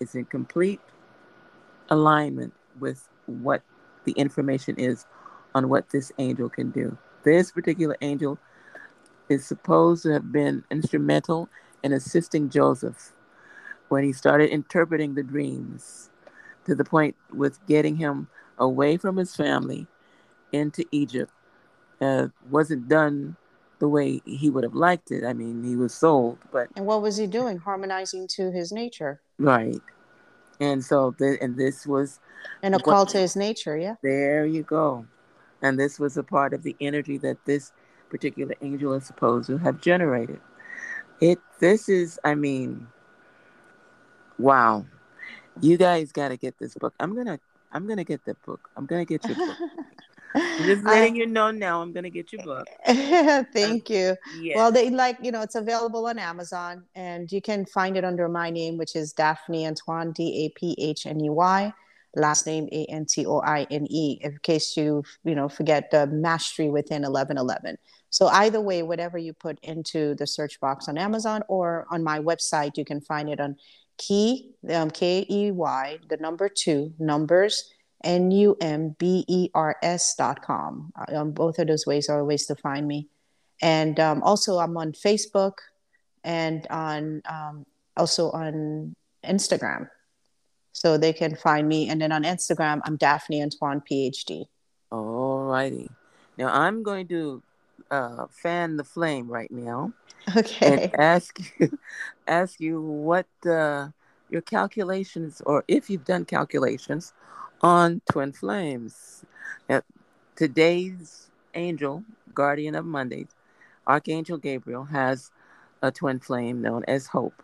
[0.00, 0.80] is in complete
[1.88, 3.62] alignment with what
[4.04, 5.06] the information is
[5.54, 6.96] on what this angel can do.
[7.22, 8.38] This particular angel
[9.28, 11.48] is supposed to have been instrumental
[11.82, 13.12] in assisting Joseph
[13.88, 16.10] when he started interpreting the dreams
[16.66, 19.86] to the point with getting him away from his family
[20.52, 21.32] into Egypt.
[22.00, 23.36] Uh, wasn't done
[23.78, 25.24] the way he would have liked it.
[25.24, 27.58] I mean, he was sold, but and what was he doing?
[27.58, 29.80] Harmonizing to his nature, right?
[30.60, 32.20] And so, the, and this was
[32.62, 33.76] and a call to his nature.
[33.76, 35.06] Yeah, there you go.
[35.62, 37.72] And this was a part of the energy that this
[38.08, 40.40] particular angel is supposed to have generated.
[41.20, 41.38] It.
[41.60, 42.18] This is.
[42.24, 42.86] I mean,
[44.38, 44.84] wow.
[45.60, 46.94] You guys got to get this book.
[47.00, 47.40] I'm gonna.
[47.72, 48.70] I'm gonna get that book.
[48.76, 49.56] I'm gonna get your book.
[50.34, 51.82] I'm just letting I, you know now.
[51.82, 52.66] I'm gonna get your book.
[52.86, 54.16] Thank you.
[54.40, 54.56] Yeah.
[54.56, 58.28] Well, they like you know it's available on Amazon, and you can find it under
[58.28, 61.72] my name, which is Daphne Antoine, D A P H N E Y,
[62.14, 64.18] last name A N T O I N E.
[64.20, 67.78] In case you you know forget the mastery within eleven eleven.
[68.10, 72.18] So either way, whatever you put into the search box on Amazon or on my
[72.18, 73.56] website, you can find it on
[73.98, 77.70] Key um, K E Y the number two numbers
[78.06, 80.92] N U M B E R S dot com.
[81.12, 83.08] Um, both of those ways are ways to find me.
[83.60, 85.58] And um, also, I'm on Facebook
[86.22, 88.94] and on um, also on
[89.24, 89.90] Instagram.
[90.72, 91.88] So they can find me.
[91.88, 94.44] And then on Instagram, I'm Daphne Antoine, PhD.
[94.92, 95.90] All righty.
[96.38, 97.42] Now I'm going to
[97.90, 99.92] uh, fan the flame right now.
[100.36, 100.84] Okay.
[100.84, 101.78] And ask you,
[102.28, 103.88] ask you what uh,
[104.28, 107.14] your calculations, or if you've done calculations
[107.62, 109.24] on Twin Flames.
[109.68, 109.82] Now,
[110.34, 112.04] today's angel,
[112.34, 113.28] guardian of Mondays,
[113.86, 115.30] Archangel Gabriel, has
[115.82, 117.42] a twin flame known as Hope.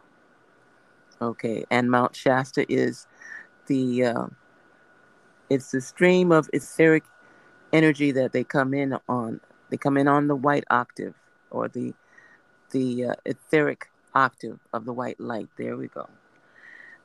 [1.20, 3.06] Okay, and Mount Shasta is
[3.66, 4.26] the uh,
[5.48, 7.04] it's the stream of etheric
[7.72, 9.40] energy that they come in on.
[9.70, 11.14] They come in on the white octave
[11.50, 11.94] or the
[12.70, 15.48] the uh, etheric octave of the white light.
[15.56, 16.08] There we go.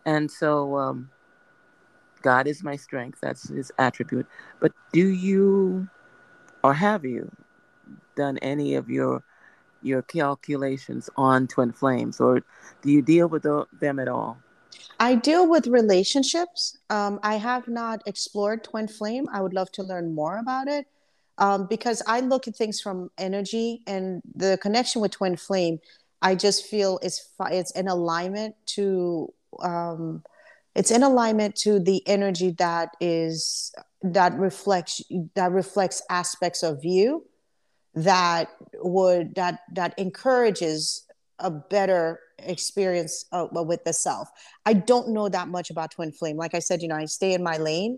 [0.05, 1.09] And so um,
[2.27, 3.19] God is my strength.
[3.21, 4.27] That's his attribute.
[4.59, 5.87] But do you
[6.61, 7.31] or have you
[8.17, 9.23] done any of your
[9.81, 12.43] your calculations on twin flames or
[12.81, 14.37] do you deal with the, them at all?
[14.99, 16.77] I deal with relationships.
[16.89, 19.29] Um, I have not explored twin flame.
[19.31, 20.85] I would love to learn more about it
[21.37, 25.79] um, because I look at things from energy and the connection with twin flame.
[26.21, 30.23] I just feel it's it's in alignment to um,
[30.77, 33.73] it's in alignment to the energy that is
[34.03, 35.01] that reflects
[35.33, 37.25] that reflects aspects of you
[37.95, 41.07] that would that that encourages
[41.39, 44.29] a better experience with the self.
[44.67, 46.37] I don't know that much about twin flame.
[46.37, 47.97] Like i said you know i stay in my lane.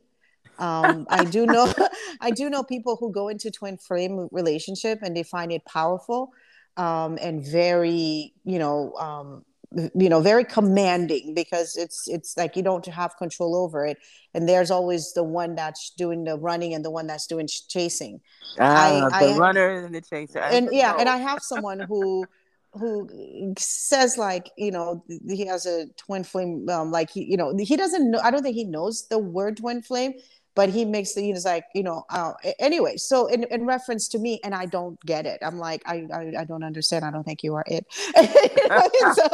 [0.57, 1.71] Um, i do know
[2.21, 6.32] i do know people who go into twin flame relationship and they find it powerful
[6.77, 12.63] um, and very you know um, you know very commanding because it's it's like you
[12.63, 13.97] don't have control over it.
[14.34, 18.22] And there's always the one that's doing the running and the one that's doing chasing.
[18.59, 20.39] Ah, I, the I, runner and the chaser.
[20.39, 22.26] And yeah and i have someone who
[22.74, 23.09] who
[23.57, 27.76] says like you know he has a twin flame um, like he you know he
[27.76, 30.13] doesn't know i don't think he knows the word twin flame
[30.60, 34.20] but he makes the he's like you know uh, anyway so in, in reference to
[34.20, 35.39] me and i don't get it.
[35.41, 37.05] I'm like i i, I don't understand.
[37.05, 37.86] I don't think you are it.
[39.20, 39.26] So,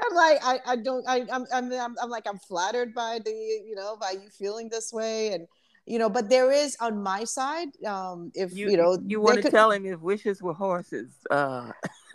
[0.04, 3.76] I'm like I, I don't I I'm, I'm I'm like I'm flattered by the you
[3.80, 5.32] know by you feeling this way.
[5.34, 5.48] And
[5.86, 9.38] you know but there is on my side um if you, you know you want
[9.38, 11.72] to could, tell him if wishes were horses uh.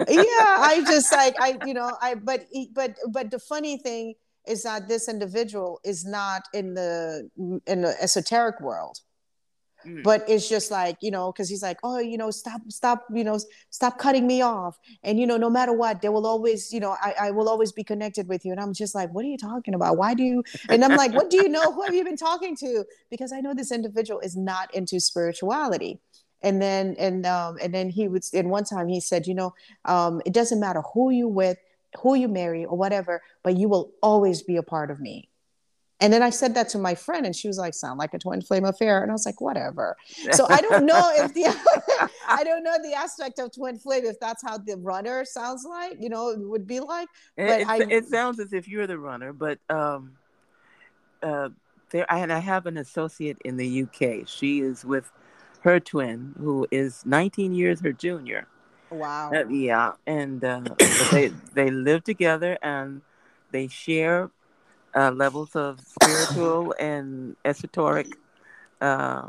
[0.06, 2.44] Yeah I just like I you know I but
[2.74, 4.14] but but the funny thing
[4.46, 7.28] is that this individual is not in the
[7.66, 9.00] in the esoteric world.
[9.86, 10.02] Mm.
[10.02, 13.22] but it's just like you know because he's like oh you know stop stop you
[13.22, 13.38] know
[13.70, 14.78] stop cutting me off.
[15.04, 17.72] And you know no matter what there will always you know I, I will always
[17.72, 18.52] be connected with you.
[18.52, 19.96] And i'm just like what are you talking about?
[19.96, 21.72] Why do you and i'm like what do you know?
[21.72, 22.84] Who have you been talking to?
[23.10, 26.00] Because i know this individual is not into spirituality.
[26.42, 29.54] And then and um and then he would and one time he said you know
[29.84, 31.58] um it doesn't matter who you with
[31.98, 35.28] who you marry or whatever, but you will always be a part of me.
[35.98, 38.18] And then I said that to my friend, and she was like, "Sound like a
[38.18, 39.96] twin flame affair?" And I was like, "Whatever."
[40.32, 41.46] So I don't know if the
[42.28, 45.96] I don't know the aspect of twin flame if that's how the runner sounds like,
[45.98, 47.08] you know, it would be like.
[47.36, 50.12] But it, I, it sounds as if you're the runner, but um,
[51.22, 51.48] uh,
[51.90, 54.28] there, and I have an associate in the UK.
[54.28, 55.10] She is with
[55.60, 58.46] her twin, who is 19 years her junior.
[58.90, 59.32] Wow.
[59.32, 60.60] Uh, yeah, and uh,
[61.12, 63.02] they they live together and
[63.50, 64.30] they share
[64.94, 68.16] uh, levels of spiritual and esoteric
[68.80, 69.28] uh,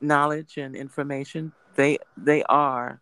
[0.00, 1.52] knowledge and information.
[1.76, 3.00] They they are,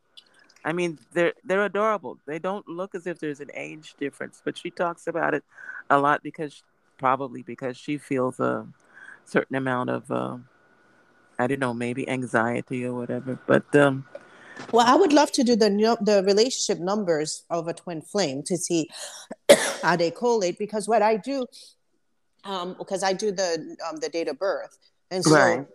[0.65, 2.19] I mean, they're they're adorable.
[2.27, 5.45] They don't look as if there's an age difference, but she talks about it
[5.91, 6.63] a lot because
[6.99, 8.67] probably because she feels a
[9.25, 10.37] certain amount of uh,
[11.39, 13.39] I don't know, maybe anxiety or whatever.
[13.47, 14.05] But um,
[14.71, 18.57] well, I would love to do the the relationship numbers of a twin flame to
[18.57, 18.89] see
[19.83, 20.59] how they correlate.
[20.59, 21.47] Because what I do,
[22.45, 24.77] um, because I do the um, the date of birth,
[25.11, 25.67] and so right.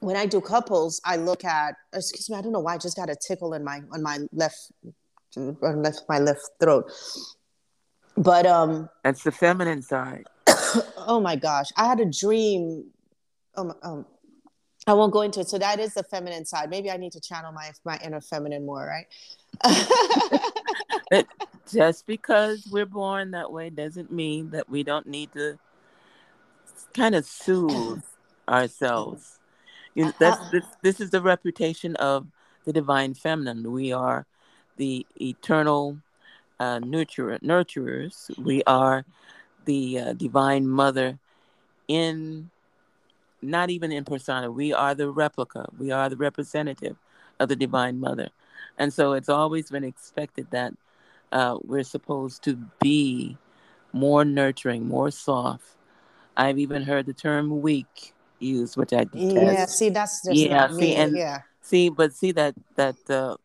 [0.00, 1.76] when I do couples, I look at.
[1.92, 4.18] Excuse me, I don't know why I just got a tickle in my on my
[4.32, 4.72] left,
[5.36, 6.90] left my left throat.
[8.16, 10.26] But um, that's the feminine side.
[10.96, 12.90] oh my gosh, I had a dream.
[13.56, 14.06] Oh my, um,
[14.86, 15.48] I won't go into it.
[15.48, 16.68] So that is the feminine side.
[16.70, 19.06] Maybe I need to channel my my inner feminine more, right?
[21.10, 21.26] it,
[21.72, 25.58] just because we're born that way doesn't mean that we don't need to
[26.94, 28.02] kind of soothe
[28.48, 29.38] ourselves.
[29.94, 32.26] You know, that's uh, this, this is the reputation of
[32.64, 33.70] the divine feminine.
[33.70, 34.26] We are
[34.76, 35.98] the eternal
[36.58, 38.36] uh, nurturer, nurturers.
[38.38, 39.04] We are
[39.64, 41.18] the uh, divine mother
[41.88, 42.50] in
[43.42, 44.50] not even in persona.
[44.50, 45.68] We are the replica.
[45.78, 46.96] We are the representative
[47.38, 48.30] of the Divine Mother.
[48.78, 50.74] And so it's always been expected that
[51.32, 53.36] uh, we're supposed to be
[53.92, 55.64] more nurturing, more soft.
[56.36, 59.34] I've even heard the term weak used, which I detest.
[59.34, 60.94] Yeah, see, that's just yeah, see, me.
[60.96, 61.40] and yeah.
[61.60, 63.36] see, but see that that uh,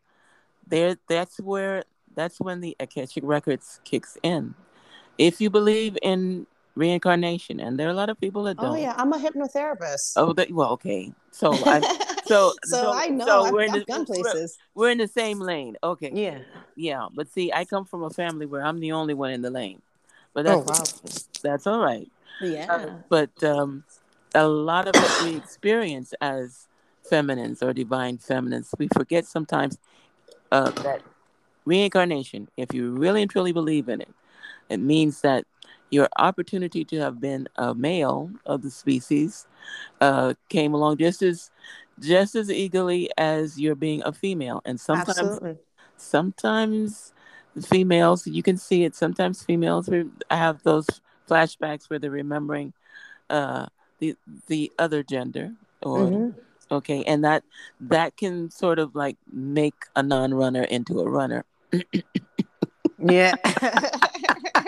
[0.66, 1.84] there, that's where
[2.14, 4.54] that's when the Akashic Records kicks in.
[5.18, 6.46] If you believe in
[6.78, 8.76] reincarnation, and there are a lot of people that oh, don't.
[8.76, 10.12] Oh yeah, I'm a hypnotherapist.
[10.16, 11.12] Oh, that, well, okay.
[11.32, 11.80] So, I,
[12.24, 14.56] so, so, so I know so I've, we're in I've the, places.
[14.74, 15.76] We're, we're, in the same lane.
[15.82, 16.10] Okay.
[16.14, 16.38] Yeah.
[16.76, 19.50] Yeah, but see, I come from a family where I'm the only one in the
[19.50, 19.82] lane,
[20.32, 21.22] but that's oh, wow.
[21.42, 22.08] that's all right.
[22.40, 22.72] Yeah.
[22.72, 23.84] Uh, but um,
[24.34, 26.68] a lot of what we experience as
[27.10, 29.78] feminines or divine feminines, we forget sometimes
[30.52, 31.02] uh, that
[31.64, 34.08] reincarnation, if you really and truly believe in it,
[34.68, 35.44] it means that
[35.90, 39.46] your opportunity to have been a male of the species
[40.00, 41.50] uh, came along just as
[42.00, 45.56] just as eagerly as you're being a female and sometimes Absolutely.
[45.96, 47.12] sometimes
[47.62, 49.90] females you can see it sometimes females
[50.30, 50.86] have those
[51.28, 52.72] flashbacks where they're remembering
[53.30, 53.66] uh,
[53.98, 54.14] the
[54.46, 56.38] the other gender or mm-hmm.
[56.70, 57.42] okay and that
[57.80, 61.44] that can sort of like make a non-runner into a runner
[62.98, 63.34] yeah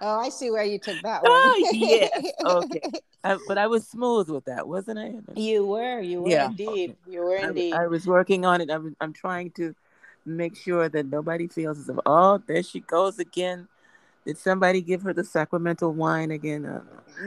[0.00, 1.32] oh, I see where you took that one.
[1.32, 2.32] oh, yes.
[2.44, 2.80] Okay.
[3.24, 5.14] I, but I was smooth with that, wasn't I?
[5.34, 6.00] You were.
[6.00, 6.46] You were yeah.
[6.46, 6.90] indeed.
[6.90, 7.12] Okay.
[7.12, 7.74] You were indeed.
[7.74, 8.70] I, I, was working on it.
[8.70, 9.74] I'm, I'm trying to
[10.24, 13.68] make sure that nobody feels as if, oh, there she goes again.
[14.26, 16.66] Did somebody give her the sacramental wine again?
[16.66, 16.82] Uh,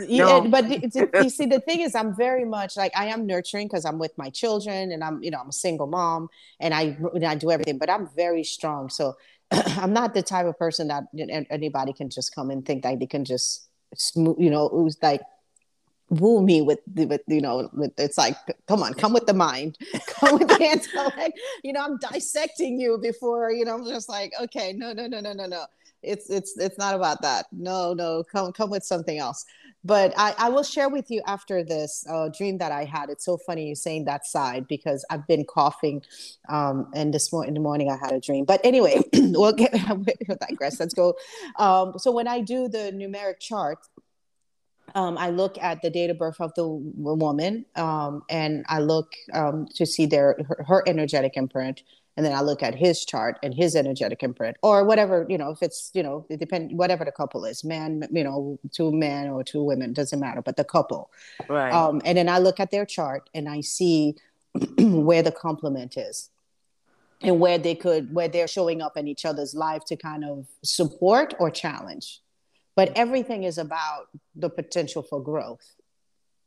[0.08, 0.48] no.
[0.48, 0.70] but
[1.24, 4.16] you see, the thing is, I'm very much like I am nurturing because I'm with
[4.18, 7.50] my children, and I'm, you know, I'm a single mom, and I, and I do
[7.50, 7.80] everything.
[7.80, 9.16] But I'm very strong, so
[9.78, 11.04] I'm not the type of person that
[11.50, 13.68] anybody can just come and think that they can just
[14.16, 15.22] you know, who's like
[16.10, 18.36] woo me with with you know with it's like
[18.68, 19.78] come on come with the mind
[20.08, 24.34] come with the intellect you know i'm dissecting you before you know i'm just like
[24.42, 25.66] okay no no no no no no.
[26.04, 27.46] It's it's it's not about that.
[27.52, 29.46] No no come come with something else
[29.84, 33.10] but I, I will share with you after this uh, dream that I had.
[33.10, 36.04] It's so funny you saying that side because I've been coughing,
[36.50, 38.46] um, and this morning in the morning I had a dream.
[38.46, 40.80] But anyway, we'll get we'll digress.
[40.80, 41.16] Let's go.
[41.58, 43.80] Um, so when I do the numeric chart,
[44.94, 49.14] um, I look at the date of birth of the woman, um, and I look
[49.34, 51.84] um, to see their her, her energetic imprint
[52.18, 55.52] and then I look at his chart and his energetic imprint, or whatever you know.
[55.52, 59.30] If it's you know, it depend whatever the couple is, man, you know, two men
[59.30, 61.10] or two women doesn't matter, but the couple,
[61.48, 61.74] right?
[61.74, 64.16] Um, and then I look at their chart and I see
[64.78, 66.30] where the complement is,
[67.22, 70.48] and where they could where they're showing up in each other's life to kind of
[70.64, 72.22] support or challenge.
[72.76, 75.76] But everything is about the potential for growth.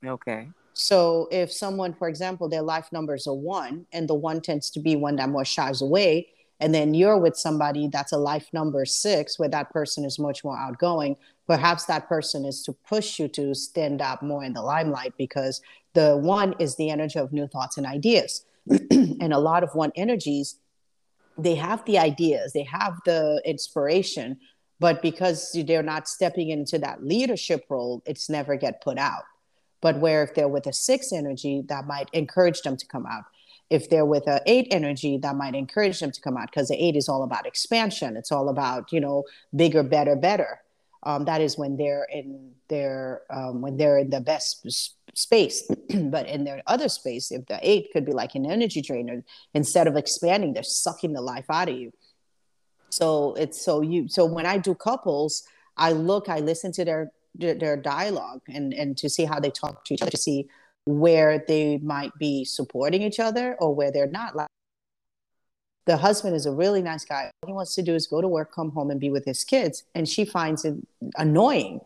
[0.05, 0.49] Okay.
[0.75, 4.81] So if someone, for example, their life numbers are one, and the one tends to
[4.81, 6.29] be one that more shies away,
[6.61, 10.43] and then you're with somebody that's a life number six, where that person is much
[10.45, 11.17] more outgoing,
[11.47, 15.61] perhaps that person is to push you to stand up more in the limelight because
[15.93, 18.45] the one is the energy of new thoughts and ideas.
[18.91, 20.57] and a lot of one energies,
[21.39, 24.39] they have the ideas, they have the inspiration,
[24.81, 29.23] but because they're not stepping into that leadership role, it's never get put out
[29.85, 33.25] But where if they're with a six energy, that might encourage them to come out.
[33.69, 36.83] If they're with a eight energy, that might encourage them to come out because the
[36.83, 38.17] eight is all about expansion.
[38.17, 39.25] It's all about you know
[39.55, 40.63] bigger, better, better.
[41.03, 45.71] Um, that is when they're in their um, when they're in the best space.
[46.15, 49.23] but in their other space, if the eight could be like an energy drainer,
[49.53, 51.93] instead of expanding, they're sucking the life out of you.
[52.89, 55.43] So it's so you so when I do couples,
[55.77, 59.85] I look, I listen to their their dialogue and and to see how they talk
[59.85, 60.49] to each other to see
[60.87, 64.37] where they might be supporting each other or where they're not.
[64.37, 64.49] Like
[65.87, 67.31] the husband is a really nice guy.
[67.43, 69.45] All he wants to do is go to work come home and be with his
[69.45, 69.85] kids.
[69.95, 70.77] And she finds it
[71.17, 71.81] annoying.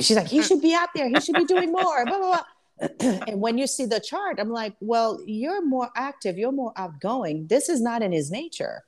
[0.00, 1.08] She's like he should be out there.
[1.08, 2.40] He should be doing more blah, blah,
[2.98, 3.20] blah.
[3.26, 6.38] and when you see the chart i'm like well you're more active.
[6.38, 7.46] You're more outgoing.
[7.46, 8.84] This is not in his nature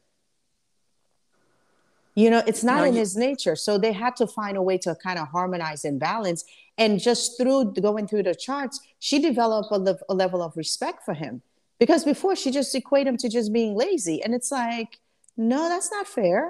[2.22, 3.56] you know it's not no, in you- his nature.
[3.66, 6.40] So they had to find a way to kind of harmonize and balance.
[6.82, 10.98] And just through going through the charts she developed a, le- a level of respect
[11.06, 11.34] for him.
[11.82, 14.16] Because before she just equated him to just being lazy.
[14.24, 14.90] And it's like
[15.36, 16.40] no that's not fair.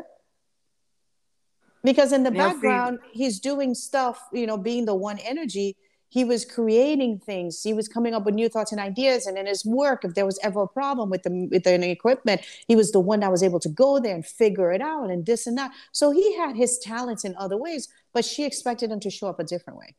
[1.89, 5.69] Because in the background see- he's doing stuff you know being the one energy
[6.09, 7.63] he was creating things.
[7.63, 9.27] He was coming up with new thoughts and ideas.
[9.27, 12.43] And in his work if there was ever a problem with the with the equipment
[12.67, 15.27] he was the one that was able to go there and figure it out and
[15.27, 15.73] this and that.
[15.93, 19.39] So he had his talents in other ways but she expected him to show up
[19.39, 19.95] a different way.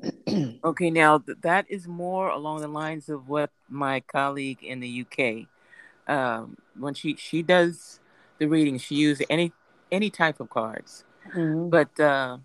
[0.64, 5.46] Okay now that is more along the lines of what my colleague in the uk
[6.14, 8.00] um, when she she does
[8.38, 9.52] the reading she uses any
[9.90, 11.04] any type of cards.
[11.34, 11.68] Mm-hmm.
[11.68, 12.38] but uh,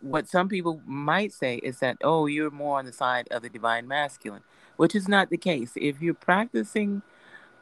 [0.00, 3.48] what some people might say is that, oh, you're more on the side of the
[3.48, 4.42] divine masculine,
[4.76, 5.72] which is not the case.
[5.76, 7.02] If you're practicing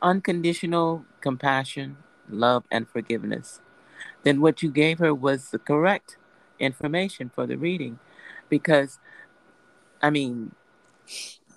[0.03, 1.97] unconditional compassion,
[2.29, 3.61] love, and forgiveness,
[4.23, 6.19] then what you gave her was the correct
[6.59, 7.99] information for the reading.
[8.49, 8.99] Because,
[10.03, 10.53] I mean,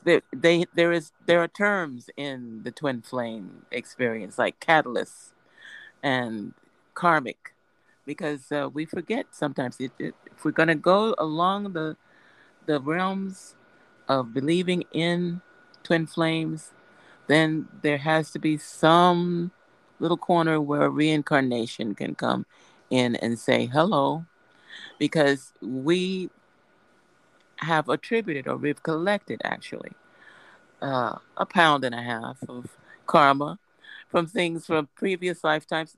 [0.03, 5.33] there, they, there is there are terms in the twin flame experience like catalyst
[6.01, 6.53] and
[6.93, 7.53] karmic
[8.09, 9.79] because uh, we forget sometimes.
[9.79, 11.95] It, it, if we're going to go along the
[12.65, 13.55] the realms
[14.07, 15.41] of believing in
[15.83, 16.71] twin flames
[17.27, 19.51] then there has to be some
[19.99, 22.45] little corner where reincarnation can come
[22.89, 24.25] in and say hello
[24.97, 26.29] because we
[27.57, 29.91] have attributed or we've collected actually
[30.81, 33.59] uh, a pound and a half of karma
[34.07, 35.95] from things from previous lifetimes.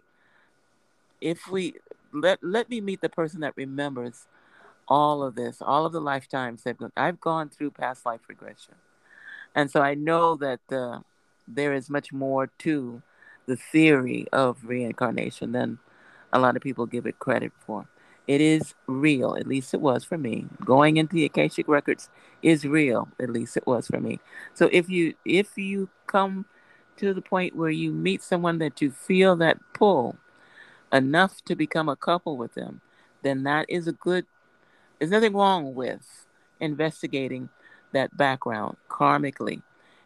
[1.21, 1.75] If we
[2.13, 4.27] let let me meet the person that remembers
[4.87, 8.75] all of this, all of the lifetimes that I've gone through past life regression,
[9.55, 10.99] and so I know that uh,
[11.47, 13.01] there is much more to
[13.45, 15.79] the theory of reincarnation than
[16.33, 17.87] a lot of people give it credit for.
[18.27, 20.45] It is real, at least it was for me.
[20.63, 22.09] Going into the Akashic records
[22.41, 24.19] is real, at least it was for me.
[24.53, 26.45] So if you if you come
[26.97, 30.15] to the point where you meet someone that you feel that pull
[30.91, 32.81] enough to become a couple with them,
[33.21, 34.25] then that is a good,
[34.99, 36.27] there's nothing wrong with
[36.59, 37.49] investigating
[37.91, 39.61] that background karmically.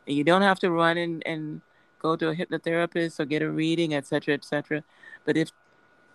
[0.07, 1.61] And you don't have to run and, and
[1.99, 4.83] go to a hypnotherapist or get a reading, etc., etc.
[5.25, 5.51] But if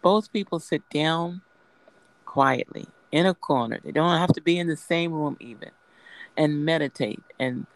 [0.03, 1.43] both people sit down
[2.25, 5.71] quietly in a corner, they don't have to be in the same room even,
[6.37, 7.67] and meditate and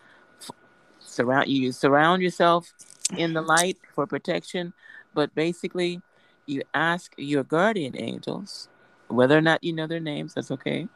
[0.40, 0.50] f-
[1.00, 2.72] surround you surround yourself
[3.16, 4.72] in the light for protection,
[5.12, 6.00] but basically
[6.46, 8.68] you ask your guardian angels,
[9.08, 10.88] whether or not you know their names, that's okay.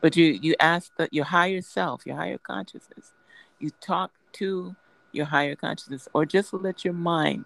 [0.00, 3.12] But you you ask that your higher self, your higher consciousness,
[3.58, 4.74] you talk to
[5.12, 7.44] your higher consciousness, or just let your mind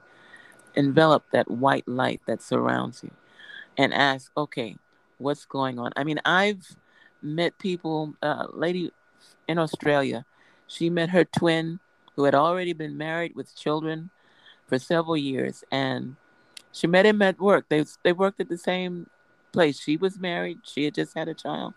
[0.75, 3.11] envelop that white light that surrounds you,
[3.79, 4.77] and ask, okay,
[5.19, 5.93] what's going on?
[5.97, 6.77] I mean, I've
[7.23, 8.93] met people, uh, lady
[9.49, 10.25] in Australia,
[10.67, 11.81] she met her twin
[12.17, 14.11] who had already been married with children
[14.67, 16.17] for several years, and
[16.75, 17.67] she met him at work.
[17.69, 19.09] They they worked at the same
[19.53, 19.81] place.
[19.81, 20.59] She was married.
[20.65, 21.75] She had just had a child,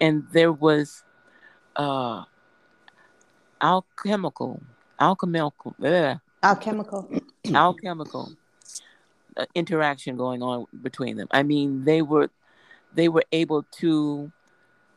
[0.00, 1.02] and there was
[1.76, 2.22] uh,
[3.60, 4.62] alchemical,
[5.00, 5.74] alchemical,
[6.42, 7.10] alchemical,
[7.54, 8.32] alchemical
[9.36, 11.28] uh, interaction going on between them.
[11.32, 12.30] I mean, they were
[12.94, 14.30] they were able to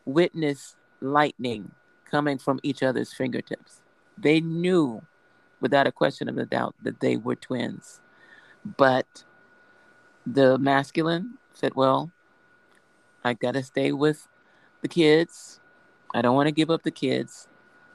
[0.05, 1.71] witness lightning
[2.09, 3.81] coming from each other's fingertips.
[4.19, 5.01] They knew,
[5.61, 8.01] without a question of a doubt, that they were twins.
[8.65, 9.23] But
[10.25, 12.11] the masculine said, Well,
[13.23, 14.27] I got to stay with
[14.81, 15.59] the kids.
[16.13, 17.47] I don't want to give up the kids.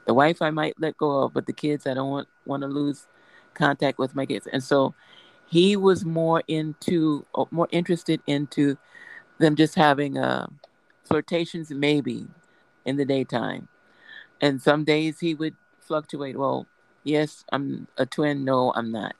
[0.05, 2.67] The wife I might let go of, but the kids I don't want, want to
[2.67, 3.07] lose
[3.53, 4.47] contact with my kids.
[4.51, 4.93] And so
[5.47, 8.77] he was more into, uh, more interested into
[9.39, 10.47] them just having uh,
[11.03, 12.27] flirtations, maybe
[12.85, 13.67] in the daytime,
[14.41, 16.37] And some days he would fluctuate.
[16.37, 16.67] Well,
[17.03, 18.45] yes, I'm a twin.
[18.45, 19.15] No, I'm not.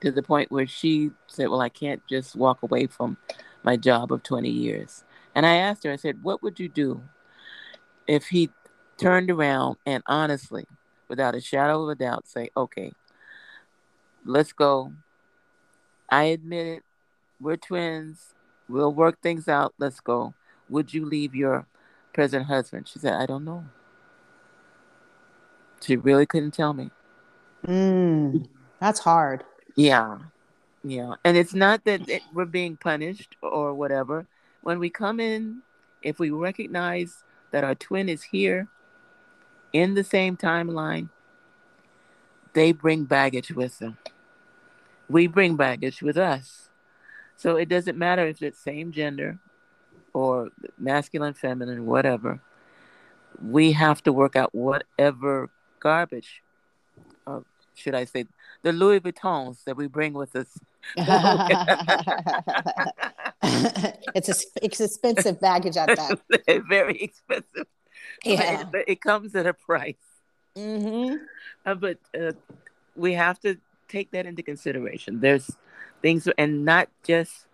[0.00, 3.16] To the point where she said, Well, I can't just walk away from
[3.62, 5.04] my job of 20 years.
[5.34, 7.02] And I asked her, I said, What would you do
[8.06, 8.50] if he
[8.96, 10.66] turned around and honestly,
[11.08, 12.92] without a shadow of a doubt, say, Okay,
[14.24, 14.92] let's go.
[16.08, 16.82] I admit it.
[17.40, 18.34] We're twins.
[18.68, 19.74] We'll work things out.
[19.78, 20.34] Let's go.
[20.68, 21.66] Would you leave your
[22.12, 22.88] present husband?
[22.88, 23.64] She said, I don't know.
[25.82, 26.90] She really couldn't tell me.
[27.66, 28.48] Mm,
[28.80, 29.44] that's hard.
[29.80, 30.18] Yeah.
[30.84, 31.14] Yeah.
[31.24, 34.26] And it's not that it, we're being punished or whatever.
[34.62, 35.62] When we come in,
[36.02, 38.68] if we recognize that our twin is here
[39.72, 41.08] in the same timeline,
[42.52, 43.96] they bring baggage with them.
[45.08, 46.68] We bring baggage with us.
[47.36, 49.38] So it doesn't matter if it's same gender
[50.12, 52.40] or masculine, feminine, whatever.
[53.42, 56.42] We have to work out whatever garbage,
[57.26, 57.40] uh,
[57.80, 58.26] should I say,
[58.62, 60.58] the Louis Vuittons that we bring with us.
[64.14, 66.20] it's a, it's expensive baggage at that.
[66.68, 67.66] Very expensive.
[68.24, 69.94] Yeah, but it, it comes at a price.
[70.56, 71.16] Mm-hmm.
[71.64, 72.32] Uh, but uh,
[72.96, 73.56] we have to
[73.88, 75.20] take that into consideration.
[75.20, 75.50] There's
[76.02, 77.46] things, and not just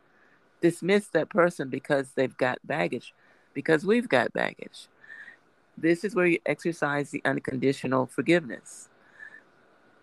[0.61, 3.14] dismiss that person because they've got baggage,
[3.55, 4.89] because we've got baggage.
[5.77, 8.89] This is where you exercise the unconditional forgiveness.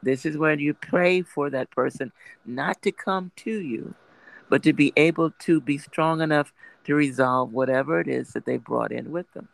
[0.03, 2.11] This is where you pray for that person
[2.45, 3.95] not to come to you,
[4.49, 6.53] but to be able to be strong enough
[6.85, 9.47] to resolve whatever it is that they brought in with them.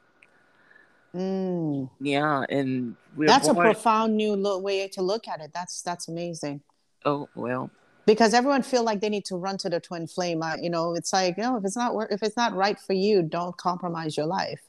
[1.15, 1.89] Mm.
[1.99, 3.65] Yeah, and that's born...
[3.65, 5.51] a profound new lo- way to look at it.
[5.53, 6.61] That's that's amazing.
[7.03, 7.71] Oh well,
[8.05, 10.43] because everyone feel like they need to run to the twin flame.
[10.43, 13.23] Uh, you know, it's like, no, if it's not if it's not right for you,
[13.23, 14.61] don't compromise your life.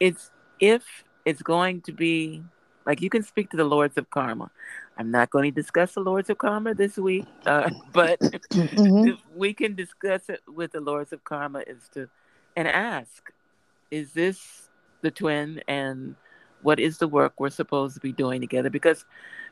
[0.00, 0.84] It's if
[1.26, 2.42] it's going to be
[2.88, 4.50] like you can speak to the lords of karma.
[4.96, 9.10] I'm not going to discuss the lords of karma this week, uh, but mm-hmm.
[9.36, 12.08] we can discuss it with the lords of karma is to
[12.56, 13.30] and ask,
[13.90, 14.70] is this
[15.02, 16.16] the twin and
[16.62, 18.70] what is the work we're supposed to be doing together?
[18.70, 19.04] Because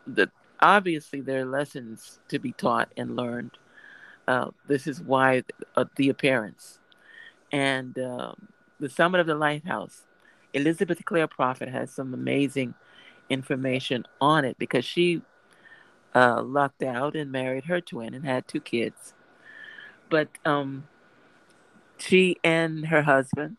[0.07, 0.31] the
[0.61, 3.53] obviously there are lessons to be taught and learned.
[4.27, 5.43] Uh, this is why
[5.77, 6.81] uh, the appearance
[7.53, 8.49] and um,
[8.81, 10.05] the summit of the lighthouse.
[10.55, 12.75] Elizabeth Clare Prophet has some amazing
[13.29, 15.23] information on it because she
[16.15, 19.15] uh, lucked out and married her twin and had two kids.
[20.09, 20.89] But um,
[21.99, 23.57] she and her husband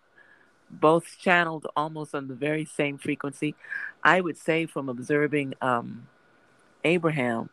[0.69, 3.55] both channeled almost on the very same frequency.
[4.03, 6.07] I would say from observing um,
[6.83, 7.49] Abraham.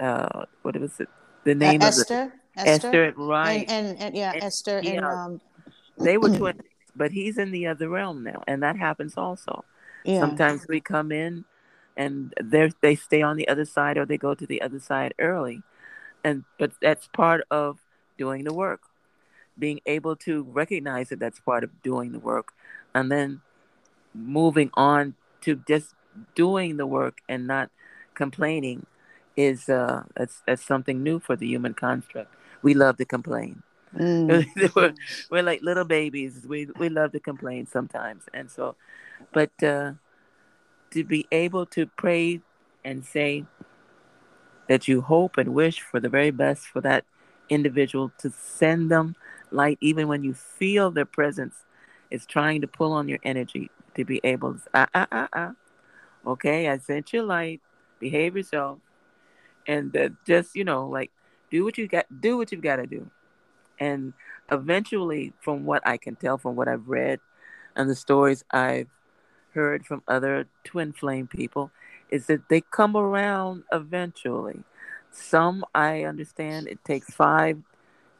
[0.00, 1.08] Uh, what was it?
[1.44, 2.32] The name uh, of Esther.
[2.56, 3.04] The, Esther.
[3.04, 3.64] Esther, right?
[3.68, 4.78] And, and, and yeah, and, Esther.
[4.78, 5.40] And yeah, um,
[5.98, 6.60] they were twins,
[6.96, 9.64] but he's in the other realm now, and that happens also.
[10.04, 10.20] Yeah.
[10.20, 11.44] Sometimes we come in,
[11.96, 15.14] and they they stay on the other side, or they go to the other side
[15.18, 15.62] early,
[16.24, 17.78] and but that's part of
[18.18, 18.82] doing the work.
[19.58, 22.52] Being able to recognize that that's part of doing the work,
[22.94, 23.40] and then
[24.14, 25.94] moving on to just
[26.34, 27.70] doing the work and not
[28.14, 28.86] complaining
[29.36, 32.34] is uh that's that's something new for the human construct.
[32.62, 33.62] We love to complain.
[33.96, 34.46] Mm.
[34.76, 34.94] we're,
[35.30, 36.44] we're like little babies.
[36.46, 38.76] We we love to complain sometimes, and so,
[39.32, 39.92] but uh,
[40.90, 42.40] to be able to pray
[42.84, 43.44] and say
[44.68, 47.04] that you hope and wish for the very best for that
[47.48, 49.14] individual to send them
[49.50, 51.64] light, even when you feel their presence
[52.10, 55.52] is trying to pull on your energy, to be able to ah ah ah ah.
[56.26, 57.60] Okay, I sent you light.
[58.00, 58.78] Behave yourself,
[59.66, 61.10] and uh, just you know like
[61.50, 63.08] do what you got, do what you've got to do,
[63.78, 64.12] and
[64.50, 67.20] eventually, from what I can tell from what I've read
[67.76, 68.88] and the stories I've
[69.54, 71.70] heard from other twin flame people,
[72.10, 74.62] is that they come around eventually.
[75.10, 77.58] Some I understand it takes five,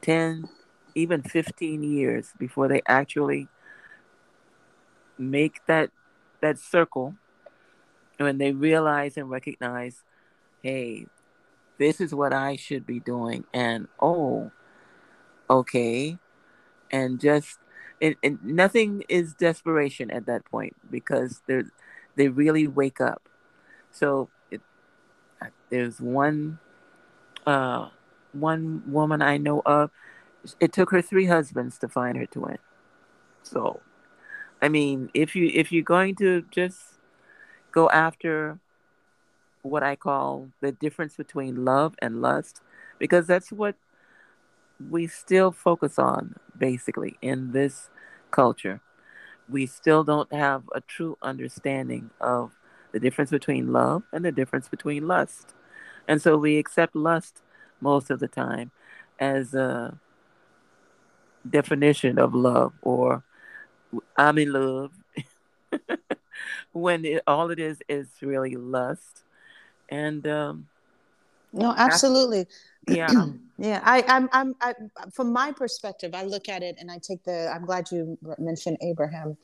[0.00, 0.48] ten,
[0.94, 3.48] even 15 years before they actually
[5.18, 5.90] make that
[6.40, 7.14] that circle.
[8.18, 10.04] When they realize and recognize,
[10.62, 11.06] hey,
[11.78, 14.52] this is what I should be doing, and oh,
[15.50, 16.18] okay,
[16.92, 17.58] and just
[18.02, 21.62] it, nothing is desperation at that point because they
[22.16, 23.28] they really wake up.
[23.92, 24.60] So it,
[25.70, 26.58] there's one
[27.46, 27.88] uh,
[28.32, 29.90] one woman I know of.
[30.58, 32.58] It took her three husbands to find her twin.
[33.44, 33.80] So,
[34.60, 36.80] I mean, if you if you're going to just
[37.70, 38.58] go after
[39.62, 42.62] what I call the difference between love and lust,
[42.98, 43.76] because that's what
[44.90, 47.90] we still focus on basically in this
[48.30, 48.80] culture.
[49.48, 52.52] we still don't have a true understanding of
[52.92, 55.54] the difference between love and the difference between lust.
[56.08, 57.42] And so we accept lust
[57.80, 58.72] most of the time
[59.20, 60.00] as a
[61.48, 63.24] definition of love or
[64.16, 64.92] I'm in love
[66.72, 69.24] when it, all it is is really lust.
[69.88, 70.68] And um,
[71.52, 72.46] no, absolutely.
[72.88, 73.08] yeah.
[73.58, 73.80] yeah.
[73.84, 74.74] I, I'm, I'm, I,
[75.12, 78.78] from my perspective, I look at it and I take the, I'm glad you mentioned
[78.82, 79.36] Abraham.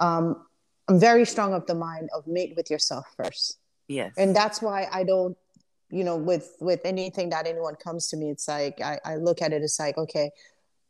[0.00, 0.44] Um,
[0.88, 3.58] I'm very strong of the mind of mate with yourself first.
[3.88, 4.12] Yes.
[4.18, 5.36] And that's why I don't,
[5.90, 9.40] you know, with, with anything that anyone comes to me, it's like, I, I look
[9.42, 10.30] at it It's like, okay,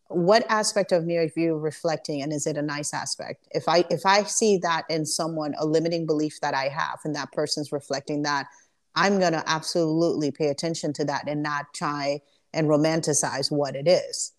[0.08, 3.84] what aspect of me are you reflecting and is it a nice aspect if i
[3.90, 7.72] if i see that in someone a limiting belief that i have and that person's
[7.72, 8.46] reflecting that
[8.94, 12.20] i'm going to absolutely pay attention to that and not try
[12.52, 14.32] and romanticize what it is.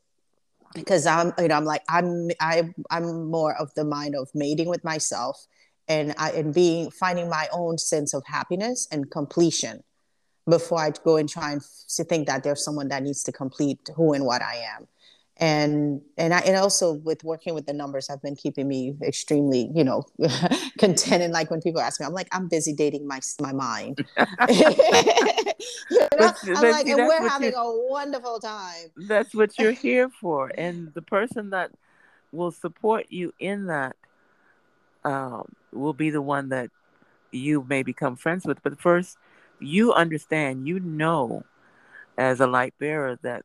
[0.74, 4.68] Because i'm you know i'm like i'm I, i'm more of the mind of mating
[4.68, 5.48] with myself
[5.88, 9.84] and I, and being finding my own sense of happiness and completion
[10.50, 11.62] before i go and try and
[12.10, 14.88] think that there's someone that needs to complete who and what i am
[15.38, 19.70] and and I and also with working with the numbers have been keeping me extremely
[19.74, 20.04] you know
[20.78, 21.24] content.
[21.24, 24.06] And like when people ask me I'm like I'm busy dating my my mind.
[25.90, 26.08] You know?
[26.18, 28.92] but, I'm but like we're having a wonderful time.
[28.98, 30.52] That's what you're here for.
[30.58, 31.72] And the person that
[32.32, 33.96] will support you in that
[35.04, 36.70] um, will be the one that
[37.32, 38.62] you may become friends with.
[38.64, 39.18] But first
[39.60, 41.44] you understand you know
[42.18, 43.44] as a light bearer that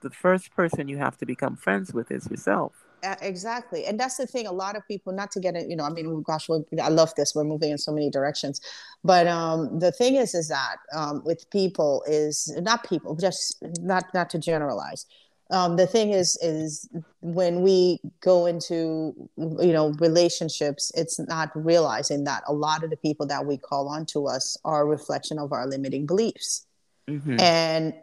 [0.00, 2.72] the first person you have to become friends with is yourself.
[3.02, 3.86] Uh, exactly.
[3.86, 4.46] And that's the thing.
[4.46, 7.14] A lot of people, not to get it, you know, I mean, gosh, I love
[7.14, 7.34] this.
[7.34, 8.60] We're moving in so many directions.
[9.02, 14.04] But um, the thing is, is that um, with people is not people, just not,
[14.12, 15.06] not to generalize.
[15.50, 16.88] Um, the thing is, is
[17.22, 22.96] when we go into, you know, relationships, it's not realizing that a lot of the
[22.96, 26.66] people that we call on to us are a reflection of our limiting beliefs.
[27.08, 27.40] Mm-hmm.
[27.40, 27.94] And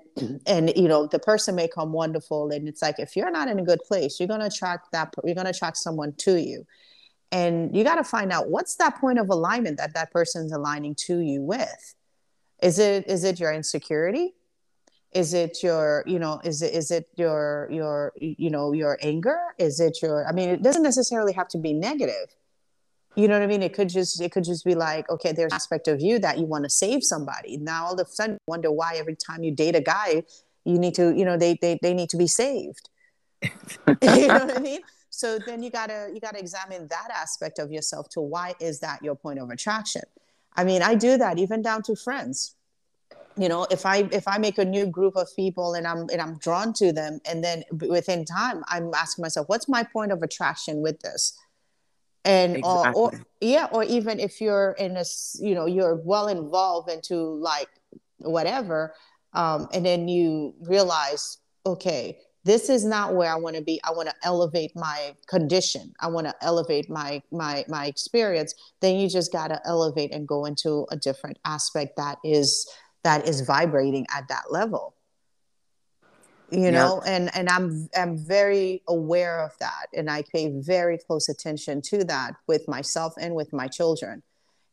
[0.45, 3.59] and you know the person may come wonderful and it's like if you're not in
[3.59, 6.65] a good place you're going to attract that you're going to attract someone to you.
[7.31, 10.95] And you got to find out what's that point of alignment that that person's aligning
[11.07, 11.95] to you with?
[12.61, 14.33] Is it is it your insecurity?
[15.11, 19.39] Is it your you know is it is it your your you know your anger?
[19.57, 22.33] Is it your i mean it doesn't necessarily have to be negative
[23.17, 23.63] you know what I mean?
[23.63, 26.45] It could just it could just be like, okay, there's aspect of you that you
[26.45, 27.57] want to save somebody.
[27.57, 30.23] Now all of a sudden wonder why every time you date a guy,
[30.65, 32.89] you need to, you know, they they, they need to be saved.
[33.41, 34.81] you know what I mean?
[35.09, 39.01] So then you gotta you gotta examine that aspect of yourself to why is that
[39.01, 40.03] your point of attraction?
[40.55, 42.53] I mean, I do that even down to friends.
[43.35, 46.21] You know, if I if I make a new group of people and I'm and
[46.21, 50.21] I'm drawn to them, and then within time I'm asking myself, what's my point of
[50.21, 51.35] attraction with this?
[52.25, 53.01] And exactly.
[53.01, 55.03] or, or yeah or even if you're in a
[55.39, 57.69] you know you're well involved into like
[58.19, 58.93] whatever
[59.33, 63.77] um, and then you realize okay this is not where i want to be.
[63.83, 65.93] I want to elevate my condition.
[65.99, 68.55] I want to elevate my my my experience.
[68.79, 72.65] Then you just got to elevate and go into a different aspect that is
[73.03, 74.96] that is vibrating at that level
[76.51, 77.13] you know yep.
[77.13, 82.03] and and i'm i'm very aware of that and i pay very close attention to
[82.05, 84.23] that with myself and with my children.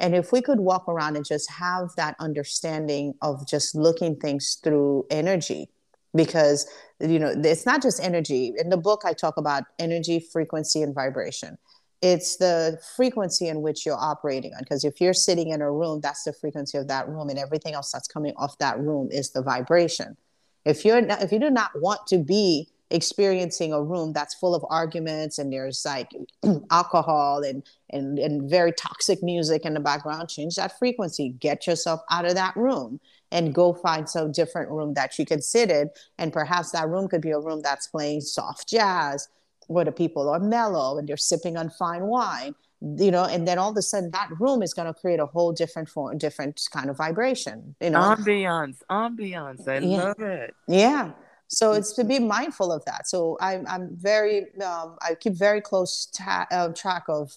[0.00, 4.58] And if we could walk around and just have that understanding of just looking things
[4.62, 5.70] through energy
[6.14, 6.68] because
[7.00, 8.52] you know it's not just energy.
[8.56, 11.58] In the book i talk about energy frequency and vibration.
[12.02, 16.00] It's the frequency in which you're operating on because if you're sitting in a room
[16.00, 19.30] that's the frequency of that room and everything else that's coming off that room is
[19.30, 20.16] the vibration
[20.64, 24.54] if you're not, if you do not want to be experiencing a room that's full
[24.54, 26.10] of arguments and there's like
[26.70, 31.30] alcohol and, and and very toxic music in the background change that frequency.
[31.40, 33.00] Get yourself out of that room
[33.32, 35.90] and go find some different room that you can sit in.
[36.18, 39.28] And perhaps that room could be a room that's playing soft jazz
[39.66, 43.58] where the people are mellow and they're sipping on fine wine you know and then
[43.58, 46.60] all of a sudden that room is going to create a whole different form different
[46.72, 47.98] kind of vibration you know?
[47.98, 49.66] Ambiance ambiance.
[49.68, 50.04] I yeah.
[50.04, 50.54] love it.
[50.68, 51.12] Yeah.
[51.48, 53.06] So it's to be mindful of that.
[53.06, 57.36] So i'm, I'm very um, i keep very close ta- uh, track of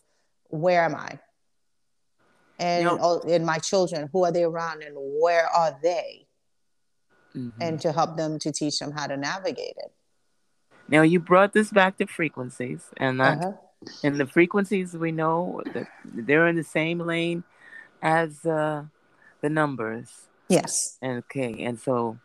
[0.50, 1.20] where am i?
[2.60, 6.24] And you know, in my children who are they around and where are they?
[7.36, 7.62] Mm-hmm.
[7.62, 9.92] and to help them to teach them how to navigate it.
[10.88, 13.52] Now you brought this back to frequencies and that uh-huh
[14.04, 17.44] and the frequencies we know that they're in the same lane
[18.02, 18.84] as uh,
[19.42, 20.28] the numbers.
[20.50, 20.98] Yes.
[21.04, 22.18] Okay, and so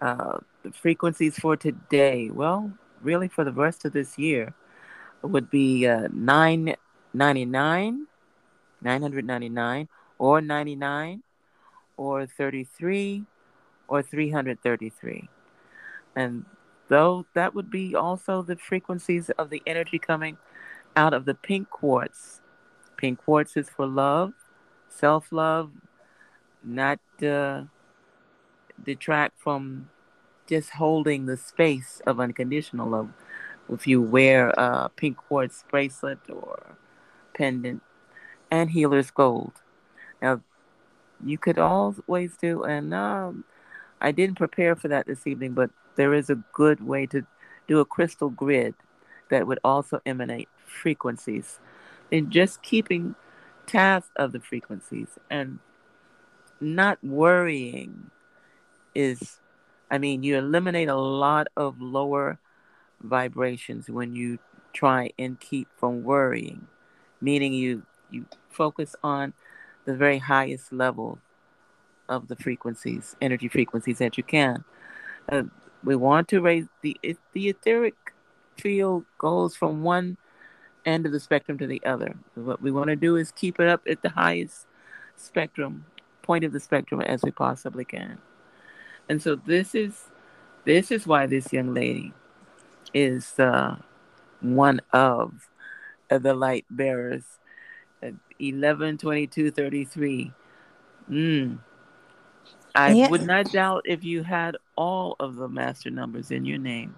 [0.00, 2.72] uh, the frequencies for today, well,
[3.02, 4.54] really for the rest of this year,
[5.22, 6.76] would be uh, nine
[7.16, 8.06] 99,
[8.82, 9.88] 999,
[10.18, 11.22] or 99,
[11.96, 13.24] or 33,
[13.88, 15.28] or 333.
[16.14, 16.44] And
[16.88, 20.36] though that would be also the frequencies of the energy coming
[20.96, 22.40] out of the pink quartz.
[22.96, 24.32] Pink quartz is for love,
[24.88, 25.70] self love,
[26.64, 27.64] not uh,
[28.82, 29.90] detract from
[30.48, 33.10] just holding the space of unconditional love.
[33.68, 36.76] If you wear a pink quartz bracelet or
[37.34, 37.82] pendant
[38.50, 39.52] and healer's gold.
[40.22, 40.40] Now,
[41.24, 43.44] you could always do, and um,
[44.00, 47.26] I didn't prepare for that this evening, but there is a good way to
[47.66, 48.74] do a crystal grid
[49.30, 51.60] that would also emanate frequencies.
[52.12, 53.14] And just keeping
[53.66, 55.58] tabs of the frequencies and
[56.60, 58.10] not worrying
[58.94, 59.40] is,
[59.90, 62.38] I mean, you eliminate a lot of lower
[63.02, 64.38] vibrations when you
[64.72, 66.66] try and keep from worrying,
[67.20, 69.32] meaning you you focus on
[69.84, 71.18] the very highest level
[72.08, 74.64] of the frequencies, energy frequencies that you can.
[75.30, 75.42] Uh,
[75.82, 76.96] we want to raise the
[77.32, 77.94] the etheric
[78.56, 80.16] field goes from one
[80.86, 82.16] end of the spectrum to the other.
[82.34, 84.66] What we want to do is keep it up at the highest
[85.16, 85.86] spectrum
[86.22, 88.18] point of the spectrum as we possibly can.
[89.08, 90.04] And so this is
[90.64, 92.12] this is why this young lady
[92.94, 93.76] is uh,
[94.40, 95.48] one of
[96.08, 97.24] the light bearers.
[98.38, 100.32] 11 22 33.
[101.10, 101.58] Mm.
[102.74, 103.08] I yeah.
[103.08, 106.94] would not doubt if you had all of the master numbers in your name.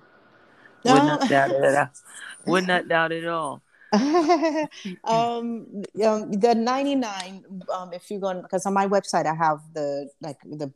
[0.85, 2.01] Would not doubt it at.
[2.47, 3.63] Would not doubt it at all.
[5.05, 5.67] um,
[6.05, 10.37] um, the 99 um, if you go because on my website i have the like
[10.45, 10.71] the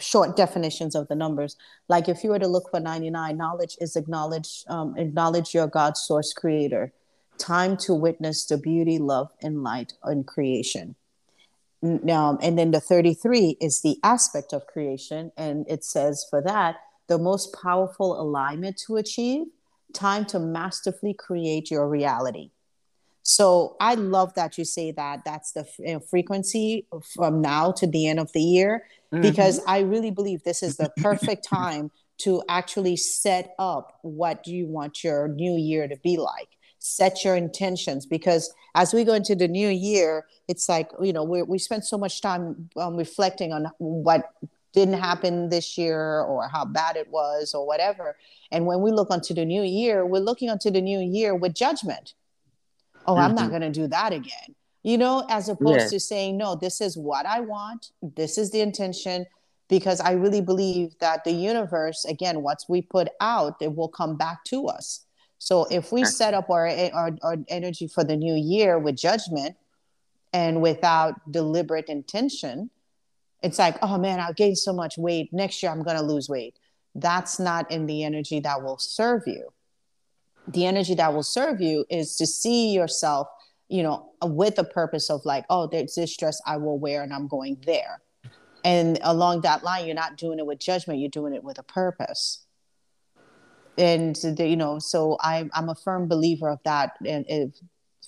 [0.00, 1.56] short definitions of the numbers.
[1.88, 5.96] Like if you were to look for 99 knowledge is acknowledge um, acknowledge your god
[5.96, 6.92] source creator.
[7.38, 10.94] Time to witness the beauty love and light in creation.
[11.82, 16.76] Um, and then the 33 is the aspect of creation and it says for that
[17.08, 19.46] the most powerful alignment to achieve
[19.92, 22.50] time to masterfully create your reality.
[23.22, 27.86] So I love that you say that that's the you know, frequency from now to
[27.86, 29.22] the end of the year, mm-hmm.
[29.22, 34.66] because I really believe this is the perfect time to actually set up what you
[34.66, 36.48] want your new year to be like.
[36.78, 41.22] Set your intentions because as we go into the new year, it's like, you know,
[41.22, 44.32] we, we spend so much time um, reflecting on what
[44.72, 48.16] didn't happen this year or how bad it was or whatever.
[48.50, 51.54] And when we look onto the new year, we're looking onto the new year with
[51.54, 52.14] judgment.
[53.06, 53.22] Oh, mm-hmm.
[53.22, 53.58] I'm not mm-hmm.
[53.58, 54.54] going to do that again.
[54.82, 57.92] You know, as opposed to saying, no, this is what I want.
[58.02, 59.26] This is the intention.
[59.68, 64.16] Because I really believe that the universe, again, what we put out, it will come
[64.16, 65.06] back to us.
[65.38, 69.56] So if we set up our, our, our energy for the new year with judgment
[70.34, 72.70] and without deliberate intention,
[73.42, 75.32] it's like, oh man, I'll gain so much weight.
[75.32, 76.58] Next year, I'm going to lose weight.
[76.94, 79.48] That's not in the energy that will serve you.
[80.48, 83.28] The energy that will serve you is to see yourself,
[83.68, 87.12] you know, with a purpose of like, oh, there's this dress I will wear and
[87.12, 88.02] I'm going there.
[88.64, 91.64] And along that line, you're not doing it with judgment, you're doing it with a
[91.64, 92.44] purpose.
[93.78, 96.92] And, you know, so I, I'm a firm believer of that.
[97.06, 97.54] And if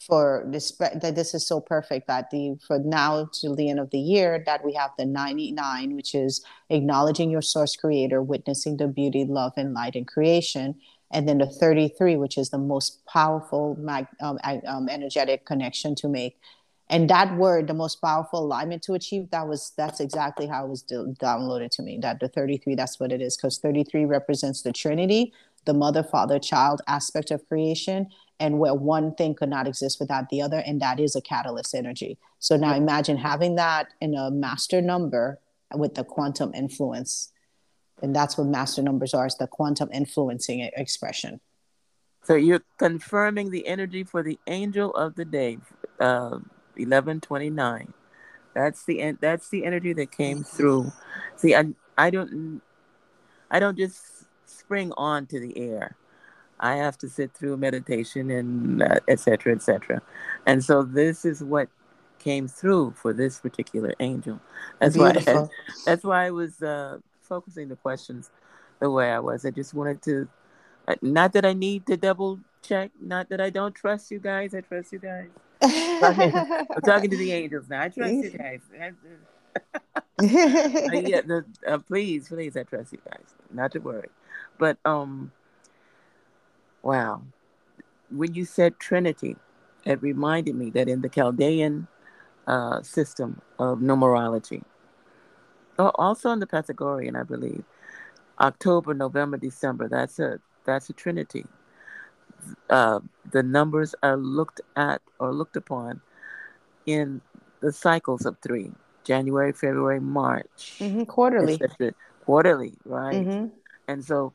[0.07, 3.91] for this that this is so perfect that the for now to the end of
[3.91, 8.89] the year that we have the 99 which is acknowledging your source creator witnessing the
[8.89, 10.75] beauty love and light in creation.
[11.11, 16.09] And then the 33 which is the most powerful mag, um, um, energetic connection to
[16.09, 16.39] make.
[16.91, 20.69] And that word the most powerful alignment to achieve that was that's exactly how it
[20.69, 23.37] was do- downloaded to me that the 33 that's what it is.
[23.37, 25.33] Because 33 represents the trinity
[25.65, 28.09] the mother father child aspect of creation
[28.41, 31.75] and where one thing could not exist without the other and that is a catalyst
[31.75, 32.19] energy.
[32.39, 35.39] So now imagine having that in a master number
[35.73, 37.33] with the quantum influence
[38.03, 41.41] and that's what master numbers are is the quantum influencing expression.
[42.23, 45.59] So you're confirming the energy for the angel of the day
[46.01, 46.39] uh,
[46.77, 47.93] 1129
[48.55, 50.93] that's the that's the energy that came through.
[51.37, 51.67] See i
[51.99, 52.63] i don't
[53.51, 55.97] i don't just spring on to the air
[56.61, 60.01] I have to sit through meditation and uh, et cetera, et cetera.
[60.47, 61.69] And so this is what
[62.19, 64.41] came through for this particular angel.
[64.81, 65.43] That's Beautiful.
[65.43, 65.49] why
[65.87, 68.31] that's why I was uh, focusing the questions
[68.81, 69.45] the way I was.
[69.45, 70.29] I just wanted to,
[70.89, 74.55] uh, not that I need to double check, not that I don't trust you guys.
[74.55, 75.29] I trust you guys.
[75.63, 77.83] I'm talking to the angels now.
[77.83, 78.61] I trust you guys.
[80.21, 83.35] yeah, the, uh, please, please, I trust you guys.
[83.53, 84.09] Not to worry,
[84.59, 85.33] but um
[86.85, 87.23] Wow.
[88.11, 89.37] When you said Trinity,
[89.85, 91.89] it reminded me that in the Chaldean
[92.47, 94.63] uh, system of numerology,
[95.79, 97.65] also in the Pythagorean, I believe,
[98.39, 101.47] October, November, December, that's a that's a trinity.
[102.69, 103.01] Uh,
[103.31, 106.01] the numbers are looked at or looked upon
[106.87, 107.21] in
[107.61, 108.73] the cycles of three
[109.05, 110.77] January, February, March.
[110.79, 111.59] Mm-hmm, quarterly.
[112.25, 113.15] Quarterly, right?
[113.27, 113.47] Mm-hmm.
[113.89, 114.33] And so,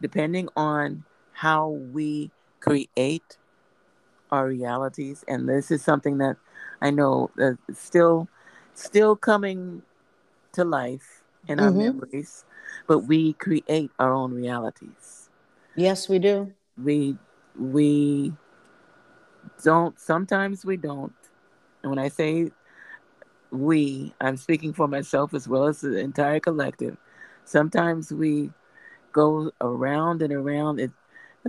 [0.00, 1.04] depending on
[1.34, 2.30] how we
[2.60, 3.36] create
[4.30, 6.36] our realities, and this is something that
[6.80, 8.28] I know that still,
[8.74, 9.82] still coming
[10.52, 11.98] to life in our mm-hmm.
[11.98, 12.44] memories,
[12.86, 15.28] but we create our own realities.
[15.76, 16.52] Yes, we do.
[16.82, 17.16] We
[17.58, 18.32] we
[19.62, 19.98] don't.
[19.98, 21.12] Sometimes we don't.
[21.82, 22.50] And when I say
[23.50, 26.96] we, I'm speaking for myself as well as the entire collective.
[27.44, 28.50] Sometimes we
[29.12, 30.80] go around and around.
[30.80, 30.90] It,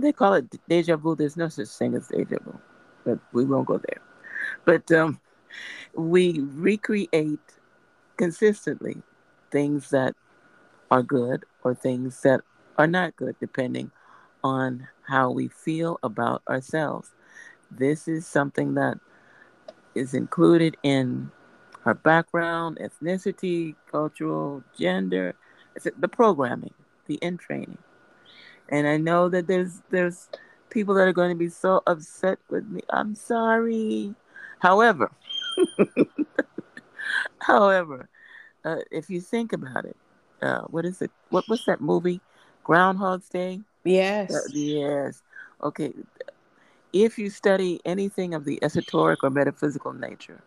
[0.04, 1.14] they call it deja vu.
[1.14, 2.58] There's no such thing as deja vu,
[3.04, 4.00] but we won't go there.
[4.64, 5.20] But um,
[5.94, 7.40] we recreate
[8.16, 9.02] consistently
[9.50, 10.14] things that
[10.90, 12.40] are good or things that
[12.78, 13.90] are not good, depending
[14.44, 17.10] on how we feel about ourselves.
[17.70, 18.98] This is something that
[19.94, 21.30] is included in
[21.84, 25.34] our background, ethnicity, cultural, gender,
[25.98, 26.74] the programming,
[27.06, 27.78] the in training.
[28.68, 30.28] And I know that there's there's
[30.70, 32.80] people that are going to be so upset with me.
[32.90, 34.14] I'm sorry.
[34.58, 35.10] However,
[37.40, 38.08] however,
[38.64, 39.96] uh, if you think about it,
[40.42, 41.10] uh, what is it?
[41.30, 42.20] What what's that movie?
[42.64, 43.60] Groundhog's Day.
[43.84, 44.34] Yes.
[44.34, 45.22] Uh, yes.
[45.62, 45.92] Okay.
[46.92, 50.42] If you study anything of the esoteric or metaphysical nature,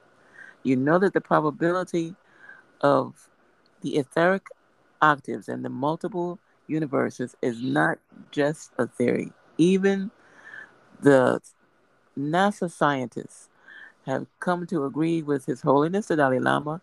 [0.64, 2.16] you know that the probability
[2.82, 3.30] of
[3.82, 4.48] the etheric
[5.02, 6.40] octaves and the multiple
[6.70, 7.98] universes is not
[8.32, 9.32] just a theory.
[9.58, 10.12] Even
[11.02, 11.42] the
[12.18, 13.50] NASA scientists
[14.06, 16.82] have come to agree with His Holiness the Dalai Lama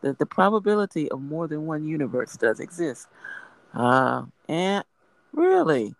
[0.00, 3.08] that the probability of more than one universe does exist.
[3.74, 4.84] Uh, and
[5.32, 5.94] really?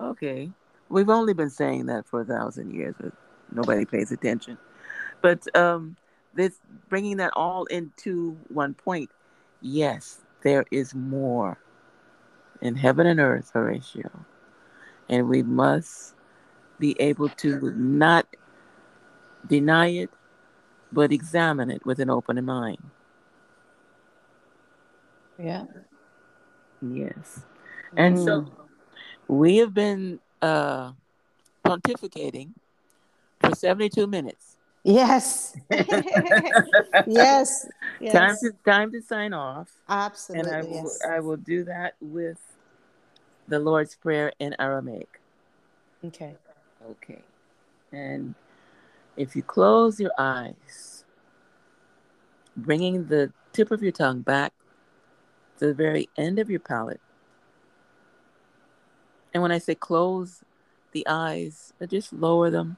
[0.00, 0.50] Okay.
[0.88, 3.12] We've only been saying that for a thousand years, but
[3.52, 4.58] nobody pays attention.
[5.22, 5.96] But um,
[6.34, 9.10] this bringing that all into one point.
[9.62, 11.58] Yes, there is more
[12.60, 14.10] in heaven and earth, Horatio,
[15.08, 16.14] and we must
[16.78, 18.26] be able to not
[19.46, 20.10] deny it,
[20.92, 22.82] but examine it with an open mind.
[25.38, 25.64] Yeah.
[26.80, 27.42] Yes.
[27.96, 28.24] And mm.
[28.24, 28.68] so
[29.28, 30.92] we have been uh,
[31.64, 32.50] pontificating
[33.40, 34.55] for 72 minutes.
[34.86, 35.56] Yes.
[35.68, 35.90] yes.
[37.08, 37.66] yes.
[38.12, 39.68] Time to time to sign off.
[39.88, 40.48] Absolutely.
[40.48, 41.00] And I will yes.
[41.10, 42.38] I will do that with
[43.48, 45.20] the Lord's Prayer in Aramaic.
[46.04, 46.36] Okay.
[46.88, 47.20] Okay.
[47.90, 48.36] And
[49.16, 51.04] if you close your eyes,
[52.56, 54.52] bringing the tip of your tongue back
[55.58, 57.00] to the very end of your palate.
[59.34, 60.44] And when I say close
[60.92, 62.76] the eyes, just lower them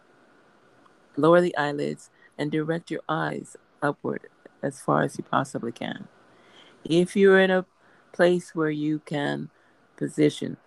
[1.18, 4.28] Lower the eyelids and direct your eyes upward
[4.62, 6.06] as far as you possibly can.
[6.84, 7.66] If you're in a
[8.12, 9.50] place where you can
[9.96, 10.58] position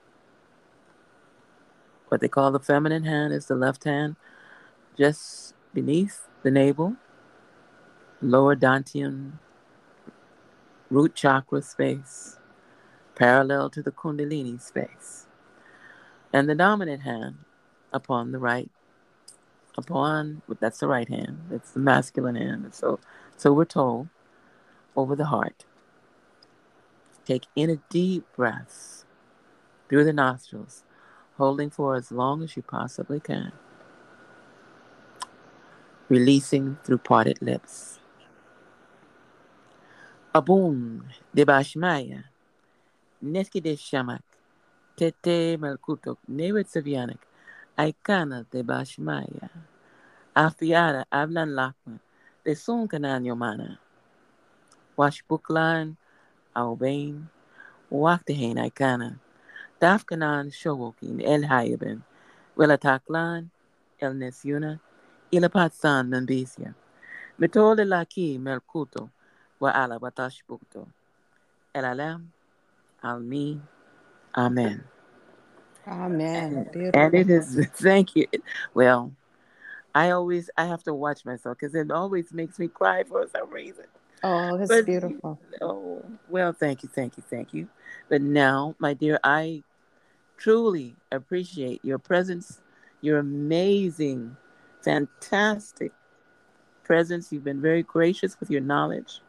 [2.10, 4.18] what they call the feminine hand is the left hand
[4.98, 6.98] just beneath the navel,
[8.22, 9.40] lower dantian
[10.90, 12.38] root chakra space,
[13.16, 15.28] parallel to the kundalini space,
[16.34, 17.38] and the dominant hand
[17.94, 18.70] upon the right
[19.78, 21.40] upon that's the right hand.
[21.52, 22.74] It's the masculine hand.
[22.74, 23.00] So
[23.38, 24.10] so we're told
[24.96, 25.66] over the heart
[27.26, 29.06] take in a deep breath
[29.88, 30.84] through the nostrils
[31.38, 33.52] holding for as long as you possibly can
[36.10, 38.00] releasing through parted lips.
[40.36, 41.04] Abun
[41.34, 42.24] de bashmaya
[43.24, 44.22] neski de shamak
[44.98, 47.20] tete melkutok savianik
[47.78, 49.50] Aikana de Bashmaya,
[50.36, 52.00] Afiada Ablan Lakman,
[52.44, 53.78] de Sunkanan Yomana,
[54.98, 55.96] Washbuklan,
[56.56, 57.28] Albain,
[57.92, 59.20] Waktahain Aikana,
[59.82, 62.02] Dafkanan Showokin El Hayabin,
[62.58, 63.50] Wilataklan,
[64.00, 64.80] El Nesyuna,
[65.32, 66.76] Ilapatsan Nambisia,
[67.40, 69.10] Metole Laki Melkuto,
[69.60, 70.88] Wa Ala Batashbukto,
[71.74, 72.32] El Alam,
[73.04, 73.62] Almi,
[74.36, 74.91] Amen.
[75.88, 76.70] Amen.
[76.72, 77.02] Beautiful.
[77.02, 78.28] And it is, thank you.
[78.74, 79.14] Well,
[79.94, 83.50] I always, I have to watch myself because it always makes me cry for some
[83.50, 83.86] reason.
[84.24, 85.40] Oh, that's but, beautiful.
[85.62, 87.68] Oh, well, thank you, thank you, thank you.
[88.10, 89.64] But now, my dear, I
[90.38, 92.62] truly appreciate your presence,
[93.02, 94.36] your amazing
[94.82, 95.92] fantastic
[96.84, 97.32] presence.
[97.32, 99.22] You've been very gracious with your knowledge.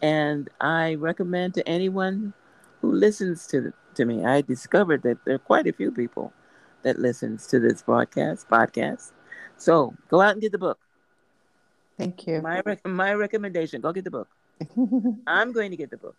[0.00, 2.32] And I recommend to anyone
[2.80, 6.32] who listens to, to me, I discovered that there are quite a few people
[6.82, 9.12] that listens to this broadcast, podcast.
[9.56, 10.78] So go out and get the book.
[11.98, 12.40] Thank you.
[12.40, 14.28] My, rec- my recommendation, go get the book.
[15.26, 16.14] I'm going to get the book.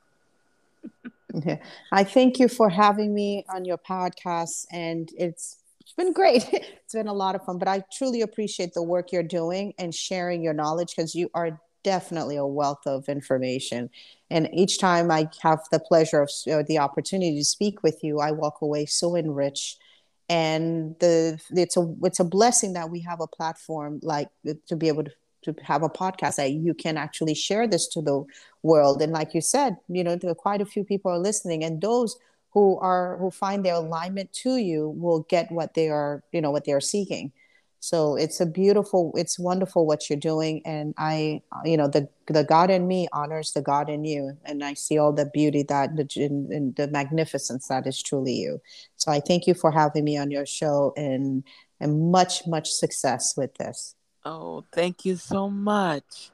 [1.46, 1.58] yeah.
[1.92, 6.46] I thank you for having me on your podcast and it's it's been great.
[6.90, 9.94] It's been a lot of fun, but I truly appreciate the work you're doing and
[9.94, 13.90] sharing your knowledge because you are definitely a wealth of information.
[14.30, 18.20] And each time I have the pleasure of uh, the opportunity to speak with you,
[18.20, 19.80] I walk away so enriched.
[20.28, 24.30] And the it's a it's a blessing that we have a platform like
[24.68, 25.12] to be able to
[25.44, 28.24] to have a podcast that you can actually share this to the
[28.62, 31.64] world and like you said you know there are quite a few people are listening
[31.64, 32.18] and those
[32.52, 36.52] who are who find their alignment to you will get what they are you know
[36.52, 37.32] what they are seeking
[37.80, 42.44] so it's a beautiful it's wonderful what you're doing and i you know the the
[42.44, 45.96] god in me honors the god in you and i see all the beauty that
[45.96, 48.62] the in, the magnificence that is truly you
[48.96, 51.44] so i thank you for having me on your show and
[51.80, 53.96] and much much success with this
[54.26, 56.32] oh thank you so much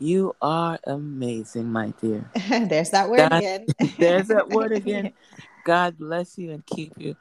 [0.00, 2.24] you are amazing, my dear.
[2.48, 3.66] there's that word God, again.
[3.98, 5.12] there's that word again.
[5.62, 7.16] God bless you and keep you.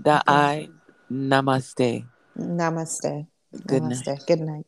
[0.00, 0.68] Da I
[1.10, 2.04] namaste.
[2.38, 3.26] Namaste.
[3.66, 4.06] Good namaste.
[4.06, 4.26] night.
[4.26, 4.66] Good night.